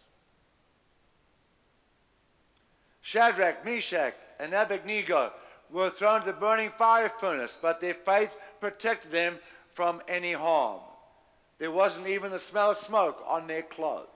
Shadrach, 3.01 3.65
Meshach, 3.65 4.13
and 4.39 4.53
Abednego 4.53 5.33
were 5.69 5.89
thrown 5.89 6.21
into 6.21 6.27
the 6.27 6.37
burning 6.37 6.69
fire 6.69 7.09
furnace, 7.09 7.57
but 7.59 7.79
their 7.79 7.93
faith 7.93 8.35
protected 8.59 9.11
them 9.11 9.39
from 9.73 10.01
any 10.07 10.33
harm. 10.33 10.81
There 11.57 11.71
wasn't 11.71 12.07
even 12.07 12.31
the 12.31 12.39
smell 12.39 12.71
of 12.71 12.77
smoke 12.77 13.23
on 13.27 13.47
their 13.47 13.61
clothes. 13.61 14.07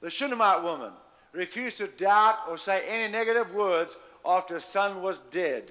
The 0.00 0.10
Shunammite 0.10 0.62
woman 0.62 0.92
refused 1.32 1.78
to 1.78 1.86
doubt 1.86 2.38
or 2.48 2.58
say 2.58 2.82
any 2.88 3.10
negative 3.10 3.54
words 3.54 3.96
after 4.24 4.54
her 4.54 4.60
son 4.60 5.02
was 5.02 5.20
dead. 5.20 5.70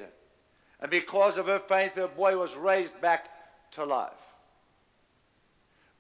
And 0.80 0.90
because 0.90 1.38
of 1.38 1.48
her 1.48 1.60
faith, 1.60 1.96
her 1.96 2.08
boy 2.08 2.38
was 2.38 2.56
raised 2.56 3.00
back 3.02 3.30
to 3.72 3.84
life. 3.84 4.12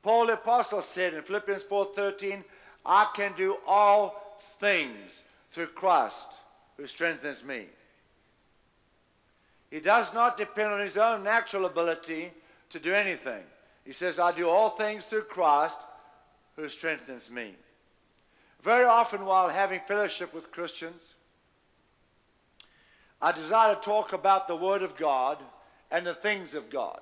Paul 0.01 0.27
the 0.27 0.33
apostle 0.33 0.81
said 0.81 1.13
in 1.13 1.21
Philippians 1.21 1.63
4:13, 1.63 2.43
"I 2.85 3.05
can 3.13 3.33
do 3.33 3.59
all 3.67 4.20
things 4.59 5.23
through 5.51 5.67
Christ 5.67 6.33
who 6.77 6.87
strengthens 6.87 7.43
me." 7.43 7.69
He 9.69 9.79
does 9.79 10.13
not 10.13 10.37
depend 10.37 10.73
on 10.73 10.79
his 10.81 10.97
own 10.97 11.23
natural 11.23 11.65
ability 11.65 12.33
to 12.71 12.79
do 12.79 12.93
anything. 12.93 13.43
He 13.85 13.93
says, 13.93 14.19
I 14.19 14.31
do 14.31 14.49
all 14.49 14.71
things 14.71 15.05
through 15.05 15.23
Christ 15.23 15.79
who 16.55 16.67
strengthens 16.69 17.29
me. 17.29 17.55
Very 18.61 18.85
often, 18.85 19.25
while 19.25 19.49
having 19.49 19.79
fellowship 19.79 20.33
with 20.33 20.51
Christians, 20.51 21.15
I 23.21 23.31
desire 23.31 23.75
to 23.75 23.81
talk 23.81 24.13
about 24.13 24.47
the 24.47 24.55
Word 24.55 24.83
of 24.83 24.97
God 24.97 25.43
and 25.89 26.05
the 26.05 26.13
things 26.13 26.53
of 26.53 26.69
God. 26.69 27.01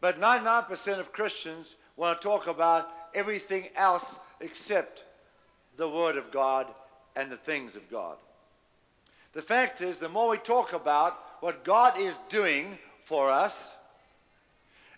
But 0.00 0.18
99% 0.18 0.98
of 0.98 1.12
Christians 1.12 1.76
want 1.96 2.20
to 2.20 2.26
talk 2.26 2.46
about 2.46 2.90
everything 3.14 3.68
else 3.76 4.18
except 4.40 5.04
the 5.82 5.88
Word 5.88 6.16
of 6.16 6.30
God 6.30 6.68
and 7.16 7.28
the 7.28 7.36
things 7.36 7.74
of 7.74 7.90
God. 7.90 8.14
The 9.32 9.42
fact 9.42 9.80
is, 9.80 9.98
the 9.98 10.08
more 10.08 10.28
we 10.28 10.36
talk 10.36 10.74
about 10.74 11.18
what 11.40 11.64
God 11.64 11.98
is 11.98 12.16
doing 12.28 12.78
for 13.04 13.28
us 13.28 13.76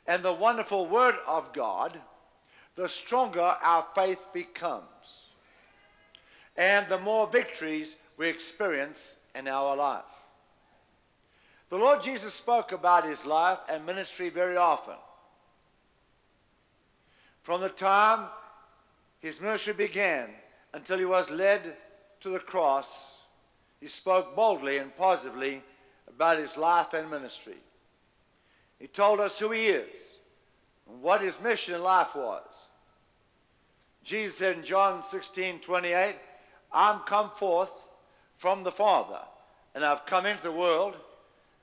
and 0.06 0.22
the 0.22 0.34
wonderful 0.34 0.84
Word 0.84 1.14
of 1.26 1.54
God, 1.54 1.98
the 2.76 2.86
stronger 2.86 3.40
our 3.40 3.86
faith 3.94 4.26
becomes. 4.34 4.84
And 6.54 6.86
the 6.90 7.00
more 7.00 7.28
victories 7.28 7.96
we 8.18 8.28
experience 8.28 9.20
in 9.34 9.48
our 9.48 9.74
life. 9.74 10.02
The 11.70 11.78
Lord 11.78 12.02
Jesus 12.02 12.34
spoke 12.34 12.72
about 12.72 13.06
his 13.06 13.24
life 13.24 13.60
and 13.70 13.86
ministry 13.86 14.28
very 14.28 14.58
often. 14.58 14.96
From 17.42 17.62
the 17.62 17.70
time 17.70 18.26
his 19.20 19.40
ministry 19.40 19.72
began 19.72 20.28
until 20.74 20.98
he 20.98 21.04
was 21.04 21.30
led 21.30 21.76
to 22.20 22.30
the 22.30 22.40
cross, 22.40 23.22
he 23.80 23.86
spoke 23.86 24.34
boldly 24.34 24.78
and 24.78 24.94
positively 24.96 25.62
about 26.08 26.38
his 26.38 26.56
life 26.56 26.92
and 26.92 27.10
ministry. 27.10 27.56
He 28.80 28.88
told 28.88 29.20
us 29.20 29.38
who 29.38 29.52
he 29.52 29.68
is 29.68 30.16
and 30.90 31.00
what 31.00 31.20
his 31.20 31.40
mission 31.40 31.74
in 31.74 31.82
life 31.82 32.16
was. 32.16 32.42
Jesus 34.02 34.36
said 34.36 34.56
in 34.56 34.64
John 34.64 35.04
16 35.04 35.60
28, 35.60 36.16
I'm 36.72 36.98
come 37.00 37.30
forth 37.30 37.70
from 38.36 38.64
the 38.64 38.72
Father, 38.72 39.20
and 39.74 39.84
I've 39.84 40.04
come 40.06 40.26
into 40.26 40.42
the 40.42 40.52
world. 40.52 40.96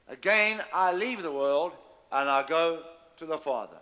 Again, 0.08 0.62
I 0.74 0.94
leave 0.94 1.22
the 1.22 1.32
world, 1.32 1.74
and 2.12 2.30
I 2.30 2.48
go 2.48 2.82
to 3.18 3.26
the 3.26 3.38
Father. 3.38 3.78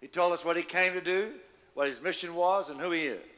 He 0.00 0.06
told 0.06 0.34
us 0.34 0.44
what 0.44 0.56
he 0.56 0.62
came 0.62 0.92
to 0.92 1.00
do, 1.00 1.32
what 1.72 1.88
his 1.88 2.02
mission 2.02 2.34
was, 2.34 2.68
and 2.68 2.78
who 2.78 2.90
he 2.90 3.06
is. 3.06 3.33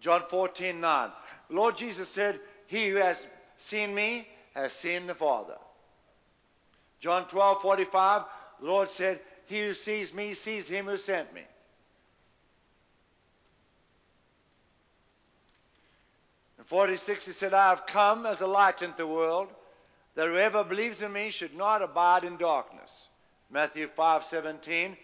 John 0.00 0.22
14 0.28 0.80
9. 0.80 1.10
Lord 1.50 1.76
Jesus 1.76 2.08
said, 2.08 2.40
He 2.66 2.88
who 2.88 2.96
has 2.96 3.26
seen 3.56 3.94
me 3.94 4.26
has 4.54 4.72
seen 4.72 5.06
the 5.06 5.14
Father. 5.14 5.56
John 6.98 7.26
12 7.28 7.62
45. 7.62 8.22
The 8.60 8.66
Lord 8.66 8.88
said, 8.88 9.20
He 9.46 9.60
who 9.60 9.74
sees 9.74 10.14
me 10.14 10.34
sees 10.34 10.68
him 10.68 10.86
who 10.86 10.96
sent 10.96 11.32
me. 11.34 11.42
In 16.58 16.64
46, 16.64 17.26
he 17.26 17.32
said, 17.32 17.54
I 17.54 17.70
have 17.70 17.86
come 17.86 18.26
as 18.26 18.40
a 18.40 18.46
light 18.46 18.82
into 18.82 18.96
the 18.96 19.06
world, 19.06 19.48
that 20.14 20.28
whoever 20.28 20.64
believes 20.64 21.02
in 21.02 21.12
me 21.12 21.30
should 21.30 21.54
not 21.54 21.82
abide 21.82 22.24
in 22.24 22.36
darkness. 22.36 23.08
Matthew 23.50 23.88
5 23.88 24.24
17. 24.24 24.96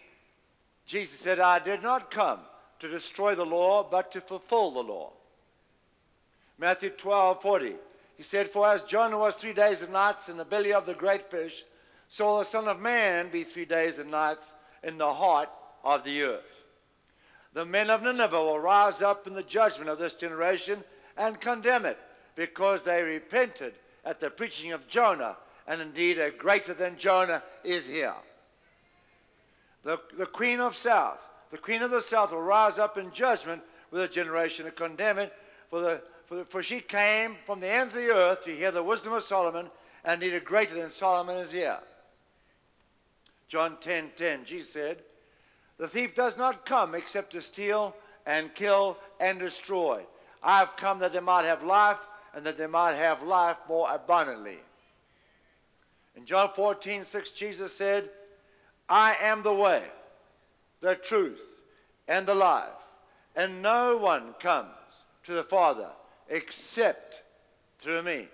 Jesus 0.85 1.19
said, 1.19 1.39
I 1.39 1.59
did 1.59 1.83
not 1.83 2.09
come 2.09 2.39
to 2.79 2.87
destroy 2.87 3.35
the 3.35 3.45
law, 3.45 3.83
but 3.83 4.11
to 4.11 4.21
fulfill 4.21 4.71
the 4.71 4.83
law. 4.83 5.11
Matthew 6.57 6.89
12 6.89 7.41
40. 7.41 7.75
He 8.17 8.23
said, 8.23 8.49
For 8.49 8.67
as 8.67 8.81
Jonah 8.83 9.17
was 9.17 9.35
three 9.35 9.53
days 9.53 9.83
and 9.83 9.93
nights 9.93 10.27
in 10.27 10.37
the 10.37 10.45
belly 10.45 10.73
of 10.73 10.85
the 10.85 10.95
great 10.95 11.29
fish, 11.29 11.63
so 12.07 12.25
will 12.25 12.39
the 12.39 12.45
Son 12.45 12.67
of 12.67 12.81
Man 12.81 13.29
be 13.29 13.43
three 13.43 13.65
days 13.65 13.99
and 13.99 14.09
nights 14.09 14.53
in 14.83 14.97
the 14.97 15.13
heart 15.13 15.49
of 15.83 16.03
the 16.03 16.23
earth. 16.23 16.43
The 17.53 17.65
men 17.65 17.89
of 17.89 18.01
Nineveh 18.01 18.43
will 18.43 18.59
rise 18.59 19.01
up 19.01 19.27
in 19.27 19.33
the 19.33 19.43
judgment 19.43 19.89
of 19.89 19.99
this 19.99 20.13
generation 20.13 20.83
and 21.15 21.39
condemn 21.39 21.85
it, 21.85 21.97
because 22.35 22.83
they 22.83 23.01
repented 23.01 23.73
at 24.05 24.19
the 24.19 24.29
preaching 24.29 24.71
of 24.71 24.87
Jonah, 24.87 25.37
and 25.67 25.81
indeed 25.81 26.17
a 26.17 26.31
greater 26.31 26.73
than 26.73 26.97
Jonah 26.97 27.43
is 27.63 27.87
here. 27.87 28.13
The, 29.83 29.99
the 30.17 30.25
queen 30.25 30.59
of 30.59 30.75
south, 30.75 31.19
the 31.51 31.57
queen 31.57 31.81
of 31.81 31.91
the 31.91 32.01
south 32.01 32.31
will 32.31 32.41
rise 32.41 32.79
up 32.79 32.97
in 32.97 33.11
judgment 33.11 33.61
with 33.91 34.01
a 34.01 34.07
generation 34.07 34.65
and 34.65 34.75
condemn 34.75 35.17
it, 35.19 35.33
for, 35.69 35.81
the, 35.81 36.01
for, 36.25 36.35
the, 36.35 36.45
for 36.45 36.61
she 36.61 36.79
came 36.79 37.35
from 37.45 37.59
the 37.59 37.69
ends 37.69 37.95
of 37.95 38.01
the 38.01 38.13
earth 38.13 38.43
to 38.43 38.55
hear 38.55 38.71
the 38.71 38.83
wisdom 38.83 39.13
of 39.13 39.23
Solomon, 39.23 39.69
and 40.03 40.21
a 40.23 40.39
greater 40.39 40.75
than 40.75 40.89
Solomon 40.89 41.37
is 41.37 41.51
here. 41.51 41.79
John 43.47 43.77
10 43.79 44.11
10, 44.15 44.45
Jesus 44.45 44.73
said, 44.73 44.97
The 45.77 45.87
thief 45.87 46.15
does 46.15 46.37
not 46.37 46.65
come 46.65 46.95
except 46.95 47.31
to 47.31 47.41
steal 47.41 47.95
and 48.25 48.53
kill 48.53 48.97
and 49.19 49.39
destroy. 49.39 50.05
I 50.43 50.59
have 50.59 50.75
come 50.75 50.99
that 50.99 51.13
they 51.13 51.19
might 51.19 51.45
have 51.45 51.63
life 51.63 51.99
and 52.33 52.45
that 52.45 52.57
they 52.57 52.67
might 52.67 52.93
have 52.93 53.23
life 53.23 53.57
more 53.67 53.87
abundantly. 53.91 54.59
In 56.15 56.25
John 56.25 56.51
14 56.53 57.03
6, 57.03 57.31
Jesus 57.31 57.73
said, 57.73 58.09
I 58.89 59.15
am 59.21 59.43
the 59.43 59.53
way, 59.53 59.83
the 60.81 60.95
truth, 60.95 61.39
and 62.07 62.25
the 62.25 62.35
life, 62.35 62.69
and 63.35 63.61
no 63.61 63.97
one 63.97 64.33
comes 64.39 64.67
to 65.25 65.33
the 65.33 65.43
Father 65.43 65.89
except 66.29 67.23
through 67.79 68.01
me. 68.03 68.27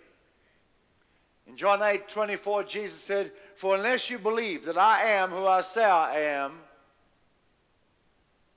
In 1.47 1.57
John 1.57 1.81
8 1.81 2.07
24, 2.07 2.63
Jesus 2.63 2.99
said, 2.99 3.31
For 3.55 3.75
unless 3.75 4.09
you 4.09 4.17
believe 4.17 4.65
that 4.65 4.77
I 4.77 5.03
am 5.03 5.29
who 5.29 5.45
I 5.45 5.61
say 5.61 5.83
I 5.83 6.19
am, 6.19 6.59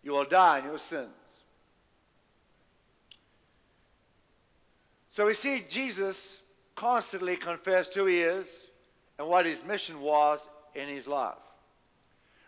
you 0.02 0.12
will 0.12 0.24
die 0.24 0.60
in 0.60 0.66
your 0.66 0.78
sins. 0.78 1.10
So 5.08 5.26
we 5.26 5.34
see 5.34 5.64
Jesus 5.68 6.42
constantly 6.74 7.36
confessed 7.36 7.94
who 7.94 8.06
he 8.06 8.20
is 8.20 8.68
and 9.18 9.26
what 9.26 9.46
his 9.46 9.64
mission 9.64 10.00
was 10.00 10.48
in 10.74 10.88
his 10.88 11.08
life. 11.08 11.34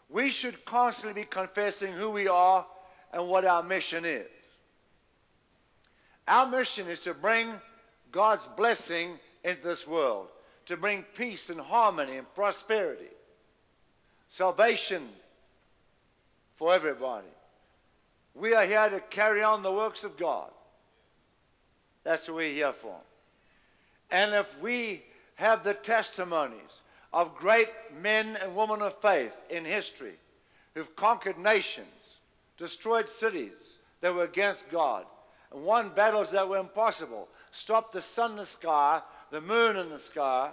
We 0.09 0.31
should 0.31 0.65
constantly 0.65 1.23
be 1.23 1.27
confessing 1.27 1.93
who 1.93 2.11
we 2.11 2.29
are 2.29 2.67
and 3.13 3.29
what 3.29 3.45
our 3.45 3.63
mission 3.63 4.05
is. 4.05 4.27
Our 6.27 6.47
mission 6.47 6.89
is 6.89 7.01
to 7.01 7.15
bring 7.15 7.53
God's 8.13 8.47
blessing 8.47 9.19
into 9.45 9.63
this 9.63 9.87
world, 9.87 10.29
to 10.67 10.77
bring 10.77 11.05
peace 11.15 11.51
and 11.51 11.61
harmony 11.61 12.17
and 12.17 12.35
prosperity, 12.35 13.11
salvation 14.27 15.09
for 16.57 16.75
everybody. 16.75 17.29
We 18.35 18.55
are 18.55 18.65
here 18.65 18.89
to 18.91 19.01
carry 19.01 19.43
on 19.43 19.63
the 19.63 19.73
works 19.73 20.05
of 20.05 20.17
God. 20.17 20.51
That's 22.05 22.29
what 22.29 22.37
we're 22.37 22.53
here 22.53 22.73
for. 22.73 22.97
And 24.11 24.35
if 24.35 24.59
we 24.61 25.03
have 25.35 25.65
the 25.65 25.75
testimonies 25.75 26.83
of 27.13 27.37
great 27.37 27.69
men 28.01 28.37
and 28.43 28.55
women 28.55 28.83
of 28.83 28.95
faith 29.01 29.37
in 29.51 29.65
history 29.65 30.15
who've 30.75 30.95
conquered 30.97 31.39
nations, 31.39 32.19
destroyed 32.57 33.09
cities 33.09 33.79
that 34.01 34.15
were 34.15 34.25
against 34.25 34.71
God, 34.71 35.05
and 35.53 35.65
won 35.65 35.91
battles 35.91 36.31
that 36.33 36.49
were 36.49 36.59
impossible, 36.59 37.29
stopped 37.51 37.93
the 37.93 38.03
sun 38.03 38.33
in 38.33 38.37
the 38.39 38.47
sky, 38.47 39.01
the 39.31 39.41
moon 39.41 39.77
in 39.77 39.91
the 39.91 39.99
sky, 39.99 40.51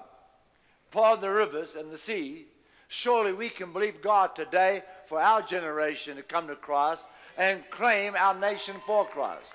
parted 0.92 1.22
the 1.22 1.30
rivers 1.30 1.76
and 1.76 1.92
the 1.92 1.98
sea, 1.98 2.46
surely 2.88 3.34
we 3.34 3.50
can 3.50 3.74
believe 3.74 4.02
God 4.02 4.36
today 4.36 4.84
for 5.06 5.20
our 5.20 5.42
generation 5.42 6.16
to 6.16 6.24
come 6.24 6.48
to 6.48 6.56
Christ 6.56 7.06
and 7.38 7.70
claim 7.70 8.14
our 8.18 8.34
nation 8.34 8.76
for 8.86 9.06
Christ. 9.06 9.54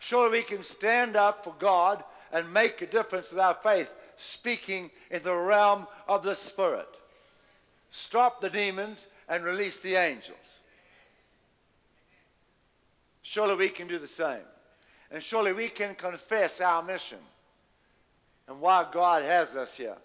Surely 0.00 0.38
we 0.38 0.42
can 0.42 0.62
stand 0.62 1.16
up 1.16 1.44
for 1.44 1.54
God 1.58 2.04
and 2.32 2.52
make 2.52 2.80
a 2.80 2.86
difference 2.86 3.30
with 3.30 3.40
our 3.40 3.54
faith, 3.54 3.92
speaking 4.16 4.90
in 5.10 5.22
the 5.22 5.34
realm 5.34 5.86
of 6.08 6.22
the 6.22 6.34
Spirit. 6.34 6.88
Stop 7.90 8.40
the 8.40 8.50
demons 8.50 9.06
and 9.28 9.44
release 9.44 9.80
the 9.80 9.96
angels. 9.96 10.36
Surely 13.22 13.54
we 13.54 13.68
can 13.68 13.86
do 13.86 13.98
the 13.98 14.06
same. 14.06 14.44
And 15.10 15.22
surely 15.22 15.52
we 15.52 15.68
can 15.68 15.94
confess 15.94 16.60
our 16.60 16.82
mission 16.82 17.18
and 18.48 18.60
why 18.60 18.86
God 18.90 19.22
has 19.22 19.56
us 19.56 19.76
here. 19.76 19.96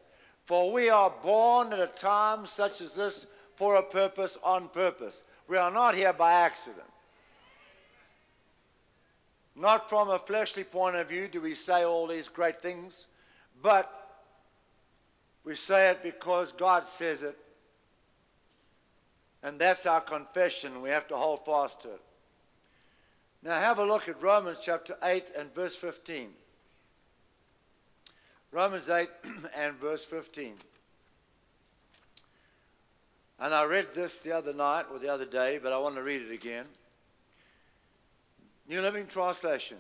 For 0.46 0.72
we 0.72 0.89
are 0.89 1.10
born 1.24 1.74
at 1.74 1.80
a 1.80 1.88
time 1.88 2.46
such 2.46 2.82
as 2.82 2.96
this 2.96 3.28
for 3.56 3.76
a 3.76 3.84
purpose, 3.84 4.38
on 4.43 4.67
purpose. 4.67 5.24
We 5.48 5.58
are 5.58 5.72
not 5.72 5.96
here 5.96 6.13
by 6.13 6.34
accident. 6.34 6.84
Not 9.56 9.89
from 9.89 10.10
a 10.10 10.20
fleshly 10.20 10.63
point 10.63 10.96
of 10.96 11.10
view 11.10 11.28
do 11.28 11.41
we 11.41 11.56
say 11.56 11.84
all 11.84 12.06
these 12.06 12.28
great 12.28 12.62
things, 12.62 13.08
but 13.62 13.96
we 15.47 15.55
say 15.55 15.91
it 15.91 16.03
because 16.03 16.51
God 16.51 16.88
says 16.88 17.23
it. 17.23 17.38
And 19.41 19.57
that's 19.57 19.86
our 19.86 20.01
confession. 20.01 20.81
We 20.81 20.89
have 20.89 21.07
to 21.07 21.15
hold 21.15 21.45
fast 21.45 21.83
to 21.83 21.91
it. 21.91 22.01
Now 23.41 23.57
have 23.57 23.79
a 23.79 23.86
look 23.86 24.10
at 24.10 24.21
Romans 24.21 24.57
chapter 24.62 24.97
8 25.01 25.31
and 25.38 25.55
verse 25.55 25.73
15. 25.73 26.31
Romans 28.51 28.89
8 28.89 29.07
and 29.55 29.75
verse 29.75 30.03
15. 30.03 30.55
And 33.39 33.53
I 33.53 33.63
read 33.63 33.93
this 33.93 34.17
the 34.17 34.33
other 34.33 34.53
night 34.53 34.88
or 34.91 34.99
the 34.99 35.07
other 35.07 35.25
day, 35.25 35.62
but 35.63 35.71
I 35.71 35.77
want 35.77 35.95
to 35.95 36.03
read 36.03 36.23
it 36.23 36.33
again. 36.33 36.65
New 38.67 38.81
Living 38.81 39.07
Translation. 39.07 39.77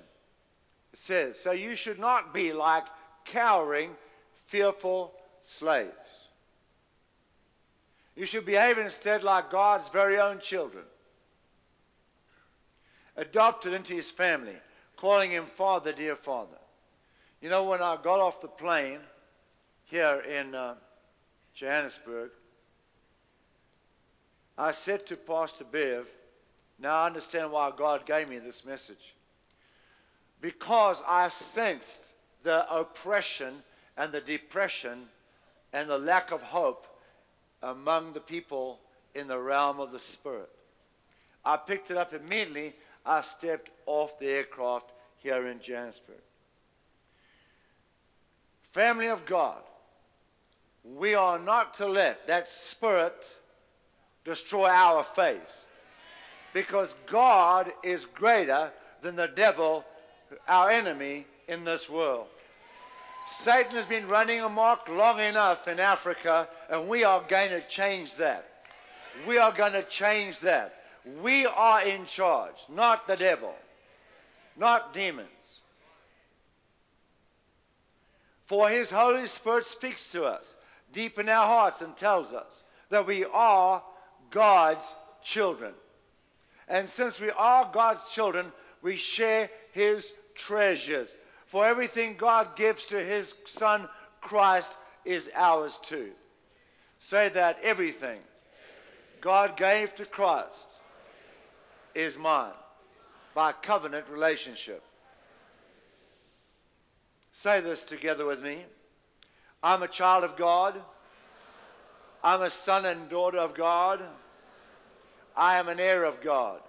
It 0.93 0.99
says, 0.99 1.37
So 1.37 1.51
you 1.51 1.75
should 1.75 1.99
not 1.99 2.33
be 2.33 2.53
like 2.53 2.85
cowering, 3.25 3.97
fearful 4.45 5.13
slaves. 5.47 5.93
You 8.15 8.25
should 8.25 8.45
behave 8.45 8.77
instead 8.77 9.23
like 9.23 9.49
God's 9.49 9.87
very 9.89 10.19
own 10.19 10.39
children, 10.39 10.83
adopted 13.15 13.73
into 13.73 13.93
his 13.93 14.11
family, 14.11 14.57
calling 14.97 15.31
him 15.31 15.45
Father, 15.45 15.93
dear 15.93 16.15
Father. 16.15 16.57
You 17.41 17.49
know, 17.49 17.63
when 17.63 17.81
I 17.81 17.97
got 18.01 18.19
off 18.19 18.41
the 18.41 18.47
plane 18.47 18.99
here 19.85 20.21
in 20.29 20.53
uh, 20.53 20.75
Johannesburg, 21.53 22.31
I 24.57 24.71
said 24.71 25.05
to 25.07 25.15
Pastor 25.15 25.63
Bev, 25.63 26.07
now 26.79 26.95
I 26.95 27.05
understand 27.05 27.51
why 27.51 27.71
God 27.75 28.05
gave 28.05 28.27
me 28.27 28.39
this 28.39 28.65
message. 28.65 29.15
Because 30.41 31.01
I 31.07 31.29
sensed 31.29 32.03
the 32.43 32.69
oppression 32.73 33.63
and 33.95 34.11
the 34.11 34.21
depression 34.21 35.07
and 35.73 35.89
the 35.89 35.97
lack 35.97 36.31
of 36.31 36.41
hope 36.41 36.87
among 37.61 38.13
the 38.13 38.19
people 38.19 38.79
in 39.15 39.27
the 39.27 39.37
realm 39.37 39.79
of 39.79 39.91
the 39.91 39.99
Spirit. 39.99 40.49
I 41.43 41.57
picked 41.57 41.91
it 41.91 41.97
up 41.97 42.13
immediately. 42.13 42.73
I 43.05 43.21
stepped 43.21 43.71
off 43.85 44.19
the 44.19 44.27
aircraft 44.27 44.91
here 45.19 45.47
in 45.47 45.61
Johannesburg. 45.61 46.17
Family 48.71 49.07
of 49.07 49.25
God, 49.25 49.61
we 50.83 51.15
are 51.15 51.39
not 51.39 51.73
to 51.75 51.87
let 51.87 52.27
that 52.27 52.49
spirit 52.49 53.25
destroy 54.23 54.67
our 54.67 55.03
faith 55.03 55.65
because 56.53 56.95
God 57.07 57.71
is 57.83 58.05
greater 58.05 58.71
than 59.01 59.15
the 59.15 59.27
devil, 59.27 59.85
our 60.47 60.69
enemy 60.69 61.25
in 61.47 61.63
this 61.63 61.89
world. 61.89 62.27
Satan 63.27 63.73
has 63.73 63.85
been 63.85 64.07
running 64.07 64.39
amok 64.39 64.87
long 64.87 65.19
enough 65.19 65.67
in 65.67 65.79
Africa, 65.81 66.47
and 66.69 66.87
we 66.87 67.03
are 67.03 67.21
going 67.27 67.49
to 67.49 67.61
change 67.67 68.15
that. 68.15 68.47
We 69.27 69.37
are 69.37 69.51
going 69.51 69.73
to 69.73 69.83
change 69.83 70.39
that. 70.39 70.75
We 71.21 71.45
are 71.45 71.83
in 71.83 72.05
charge, 72.05 72.55
not 72.73 73.05
the 73.05 73.17
devil, 73.17 73.53
not 74.55 74.93
demons. 74.93 75.27
For 78.45 78.69
his 78.69 78.91
Holy 78.91 79.25
Spirit 79.25 79.65
speaks 79.65 80.07
to 80.09 80.23
us 80.23 80.55
deep 80.93 81.19
in 81.19 81.27
our 81.27 81.45
hearts 81.45 81.81
and 81.81 81.95
tells 81.97 82.33
us 82.33 82.63
that 82.89 83.05
we 83.05 83.25
are 83.25 83.83
God's 84.31 84.95
children. 85.21 85.73
And 86.69 86.87
since 86.87 87.19
we 87.19 87.29
are 87.31 87.69
God's 87.73 88.09
children, 88.09 88.53
we 88.81 88.95
share 88.95 89.49
his 89.73 90.13
treasures. 90.33 91.13
For 91.47 91.65
everything 91.65 92.15
God 92.17 92.55
gives 92.55 92.85
to 92.87 93.03
his 93.03 93.33
Son 93.45 93.87
Christ 94.21 94.75
is 95.05 95.31
ours 95.33 95.79
too. 95.81 96.11
Say 96.99 97.29
that 97.29 97.57
everything 97.63 98.19
God 99.21 99.55
gave 99.55 99.95
to 99.95 100.05
Christ 100.05 100.67
is 101.95 102.17
mine 102.17 102.51
by 103.33 103.53
covenant 103.53 104.05
relationship. 104.09 104.83
Say 107.31 107.61
this 107.61 107.83
together 107.85 108.25
with 108.25 108.41
me. 108.41 108.65
I'm 109.63 109.83
a 109.83 109.87
child 109.87 110.23
of 110.23 110.35
God. 110.35 110.75
I'm 112.23 112.41
a 112.41 112.49
son 112.49 112.85
and 112.85 113.09
daughter 113.09 113.37
of 113.37 113.53
God. 113.53 114.01
I 115.35 115.57
am 115.57 115.67
an 115.67 115.79
heir 115.79 116.03
of 116.03 116.19
God. 116.19 116.59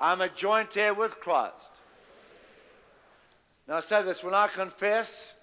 I'm 0.00 0.20
a 0.20 0.28
joint 0.28 0.76
heir 0.76 0.94
with 0.94 1.20
Christ. 1.20 1.73
Now, 3.66 3.80
say 3.80 4.02
this 4.02 4.22
when 4.22 4.34
I 4.34 4.48
confess 4.48 5.34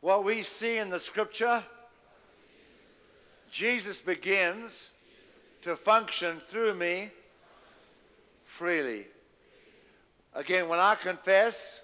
what 0.00 0.24
we 0.24 0.42
see 0.42 0.76
in 0.78 0.90
the 0.90 1.00
scripture, 1.00 1.62
Jesus 3.50 4.00
begins 4.00 4.90
to 5.62 5.76
function 5.76 6.40
through 6.48 6.74
me 6.74 7.10
freely. 8.44 9.06
Again, 10.34 10.68
when 10.68 10.78
I 10.78 10.94
confess 10.94 11.80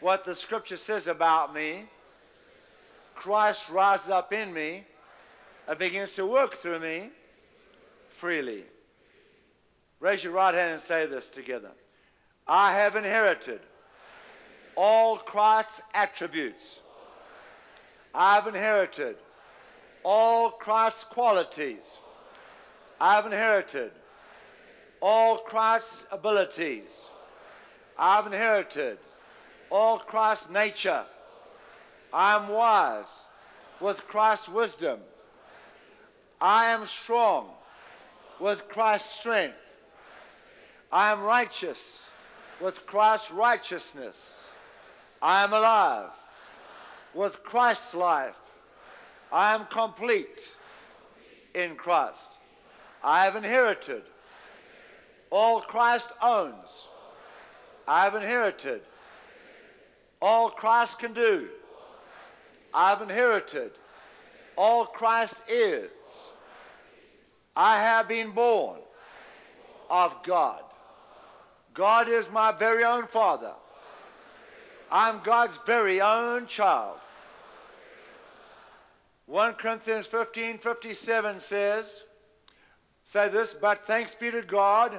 what 0.00 0.24
the 0.24 0.34
scripture 0.34 0.76
says 0.76 1.08
about 1.08 1.52
me, 1.52 1.84
Christ 3.14 3.68
rises 3.68 4.10
up 4.10 4.32
in 4.32 4.52
me 4.52 4.84
and 5.66 5.78
begins 5.78 6.12
to 6.12 6.26
work 6.26 6.54
through 6.54 6.78
me 6.78 7.10
freely. 8.10 8.64
Raise 9.98 10.22
your 10.22 10.34
right 10.34 10.54
hand 10.54 10.72
and 10.72 10.80
say 10.80 11.06
this 11.06 11.28
together. 11.28 11.72
I 12.48 12.74
have 12.74 12.94
inherited 12.94 13.60
all 14.76 15.16
Christ's 15.16 15.82
attributes. 15.92 16.80
I've 18.14 18.46
inherited 18.46 19.16
all 20.04 20.50
Christ's 20.50 21.04
qualities. 21.04 21.82
I've 23.00 23.26
inherited 23.26 23.90
all 25.00 25.38
Christ's 25.38 26.06
abilities. 26.12 27.08
I've 27.98 28.26
inherited 28.26 28.98
all 29.68 29.98
Christ's 29.98 30.50
nature. 30.50 31.04
I'm 32.12 32.48
wise 32.48 33.24
with 33.80 34.06
Christ's 34.06 34.48
wisdom. 34.48 35.00
I 36.40 36.66
am 36.66 36.86
strong 36.86 37.48
with 38.38 38.68
Christ's 38.68 39.18
strength. 39.18 39.56
I 40.92 41.10
am 41.10 41.22
righteous 41.22 42.05
with 42.60 42.86
Christ's 42.86 43.30
righteousness. 43.30 44.48
I 45.20 45.44
am 45.44 45.52
alive 45.52 46.10
with 47.14 47.42
Christ's 47.42 47.94
life. 47.94 48.38
I 49.32 49.54
am 49.54 49.66
complete 49.66 50.56
in 51.54 51.74
Christ. 51.76 52.32
I 53.02 53.24
have 53.24 53.36
inherited 53.36 54.02
all 55.30 55.60
Christ 55.60 56.12
owns. 56.22 56.88
I 57.88 58.04
have 58.04 58.14
inherited 58.14 58.82
all 60.20 60.50
Christ 60.50 60.98
can 60.98 61.12
do. 61.12 61.48
I 62.72 62.90
have 62.90 63.02
inherited 63.02 63.72
all 64.56 64.86
Christ 64.86 65.42
is. 65.48 65.90
I 67.54 67.78
have 67.78 68.08
been 68.08 68.32
born 68.32 68.80
of 69.88 70.22
God. 70.22 70.62
God 71.76 72.08
is 72.08 72.30
my 72.30 72.50
very 72.50 72.82
own 72.82 73.06
Father. 73.06 73.52
I'm 74.90 75.20
God's 75.22 75.58
very 75.66 76.00
own 76.00 76.46
child. 76.46 76.98
1 79.26 79.54
Corinthians 79.54 80.06
15 80.06 80.58
57 80.58 81.40
says, 81.40 82.04
Say 83.04 83.28
this, 83.28 83.54
but 83.54 83.86
thanks 83.86 84.14
be 84.14 84.32
to 84.32 84.42
God 84.42 84.92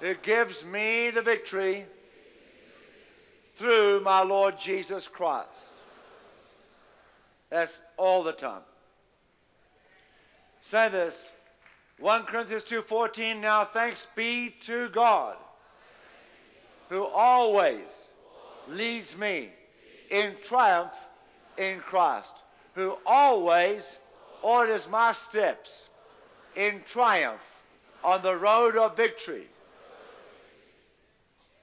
it 0.00 0.22
gives 0.22 0.64
me 0.64 1.10
the 1.10 1.22
victory 1.22 1.86
through 3.56 4.00
my 4.00 4.22
Lord 4.22 4.58
Jesus 4.58 5.08
Christ. 5.08 5.72
That's 7.50 7.82
all 7.96 8.22
the 8.22 8.32
time. 8.32 8.62
Say 10.60 10.88
this. 10.88 11.32
1 11.98 12.24
Corinthians 12.24 12.64
2:14 12.64 13.40
Now 13.40 13.64
thanks 13.64 14.06
be 14.14 14.50
to 14.60 14.88
God 14.90 15.36
who 16.88 17.04
always 17.04 18.12
leads 18.68 19.16
me 19.16 19.50
in 20.10 20.36
triumph 20.44 20.94
in 21.56 21.80
Christ, 21.80 22.32
who 22.74 22.96
always 23.04 23.98
orders 24.42 24.88
my 24.88 25.12
steps 25.12 25.88
in 26.54 26.82
triumph 26.86 27.62
on 28.04 28.22
the 28.22 28.36
road 28.36 28.76
of 28.76 28.96
victory. 28.96 29.48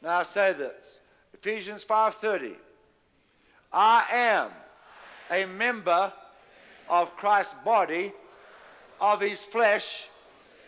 Now 0.02 0.19
I 0.19 0.24
say 0.24 0.54
this. 0.54 1.00
Ephesians 1.34 1.84
5:30 1.84 2.58
I 3.71 4.06
am 4.12 4.52
a 5.32 5.45
member 5.45 6.13
of 6.88 7.15
Christ's 7.17 7.56
body, 7.56 8.13
of 9.00 9.21
his 9.21 9.43
flesh, 9.43 10.08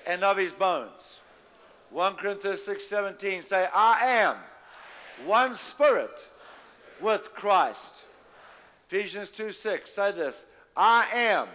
and 0.07 0.23
of 0.23 0.37
his 0.37 0.51
bones. 0.51 1.19
1 1.91 2.15
Corinthians 2.15 2.61
6:17 2.65 3.43
say, 3.43 3.67
I 3.73 3.99
am 4.05 4.35
one 5.25 5.53
spirit 5.53 6.29
with 7.01 7.33
Christ. 7.33 8.03
Ephesians 8.89 9.29
2 9.29 9.51
6 9.51 9.91
say 9.91 10.11
this, 10.11 10.45
I 10.75 11.07
am 11.13 11.47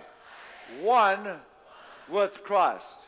one 0.83 1.41
with 2.09 2.45
Christ. 2.45 2.99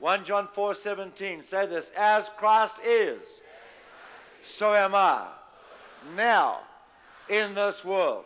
1 0.00 0.24
John 0.24 0.48
4 0.48 0.74
17 0.74 1.42
say 1.42 1.66
this, 1.66 1.92
as 1.96 2.28
Christ 2.30 2.78
is, 2.84 3.22
so 4.42 4.74
am 4.74 4.94
I 4.94 5.26
now 6.16 6.60
in 7.28 7.54
this 7.54 7.84
world. 7.84 8.24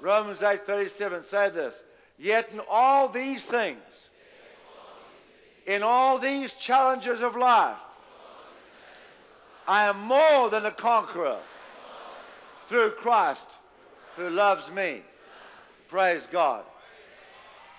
Romans 0.00 0.42
8 0.42 0.66
37 0.66 1.22
say 1.22 1.50
this, 1.50 1.82
yet 2.18 2.52
in 2.52 2.60
all 2.70 3.08
these 3.08 3.44
things, 3.44 4.09
in 5.70 5.84
all 5.84 6.18
these 6.18 6.54
challenges 6.54 7.22
of 7.22 7.36
life, 7.36 7.78
I 9.68 9.84
am 9.84 10.00
more 10.00 10.50
than 10.50 10.66
a 10.66 10.72
conqueror 10.72 11.38
through 12.66 12.90
Christ 12.98 13.48
who 14.16 14.28
loves 14.30 14.68
me. 14.72 15.02
Praise 15.86 16.26
God. 16.26 16.64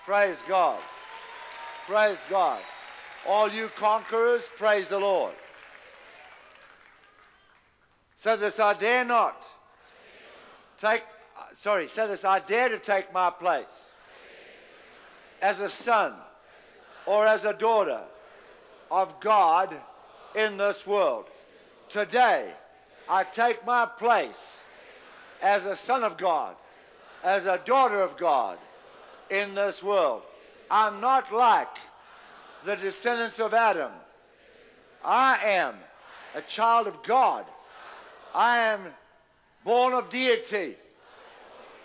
Praise 0.06 0.41
God. 0.47 0.80
Praise 1.86 2.23
God. 2.30 2.62
All 3.27 3.49
you 3.49 3.69
conquerors, 3.75 4.47
praise 4.56 4.88
the 4.88 4.99
Lord. 4.99 5.34
So 8.15 8.38
this 8.38 8.58
I 8.58 8.73
dare 8.73 9.04
not 9.04 9.43
take, 10.77 11.04
sorry, 11.56 11.89
so 11.89 12.08
this 12.08 12.23
I 12.23 12.39
dare 12.39 12.69
to 12.69 12.80
take 12.80 13.12
my 13.13 13.30
place 13.30 13.91
as 15.41 15.60
a 15.60 15.67
son 15.67 16.13
or 17.05 17.25
as 17.25 17.45
a 17.45 17.53
daughter 17.53 18.01
of 18.89 19.19
God 19.19 19.75
in 20.35 20.57
this 20.57 20.85
world. 20.85 21.25
Today, 21.89 22.51
I 23.09 23.23
take 23.23 23.65
my 23.65 23.85
place 23.85 24.61
as 25.41 25.65
a 25.65 25.75
son 25.75 26.03
of 26.03 26.17
God, 26.17 26.55
as 27.23 27.45
a 27.45 27.59
daughter 27.65 27.99
of 28.01 28.17
God 28.17 28.57
in 29.29 29.55
this 29.55 29.81
world. 29.81 30.21
I'm 30.69 31.01
not 31.01 31.33
like 31.33 31.77
the 32.65 32.75
descendants 32.75 33.39
of 33.39 33.53
Adam. 33.53 33.91
I 35.03 35.37
am 35.43 35.75
a 36.35 36.41
child 36.41 36.87
of 36.87 37.03
God. 37.03 37.45
I 38.33 38.57
am 38.59 38.81
born 39.65 39.93
of 39.93 40.09
deity. 40.09 40.75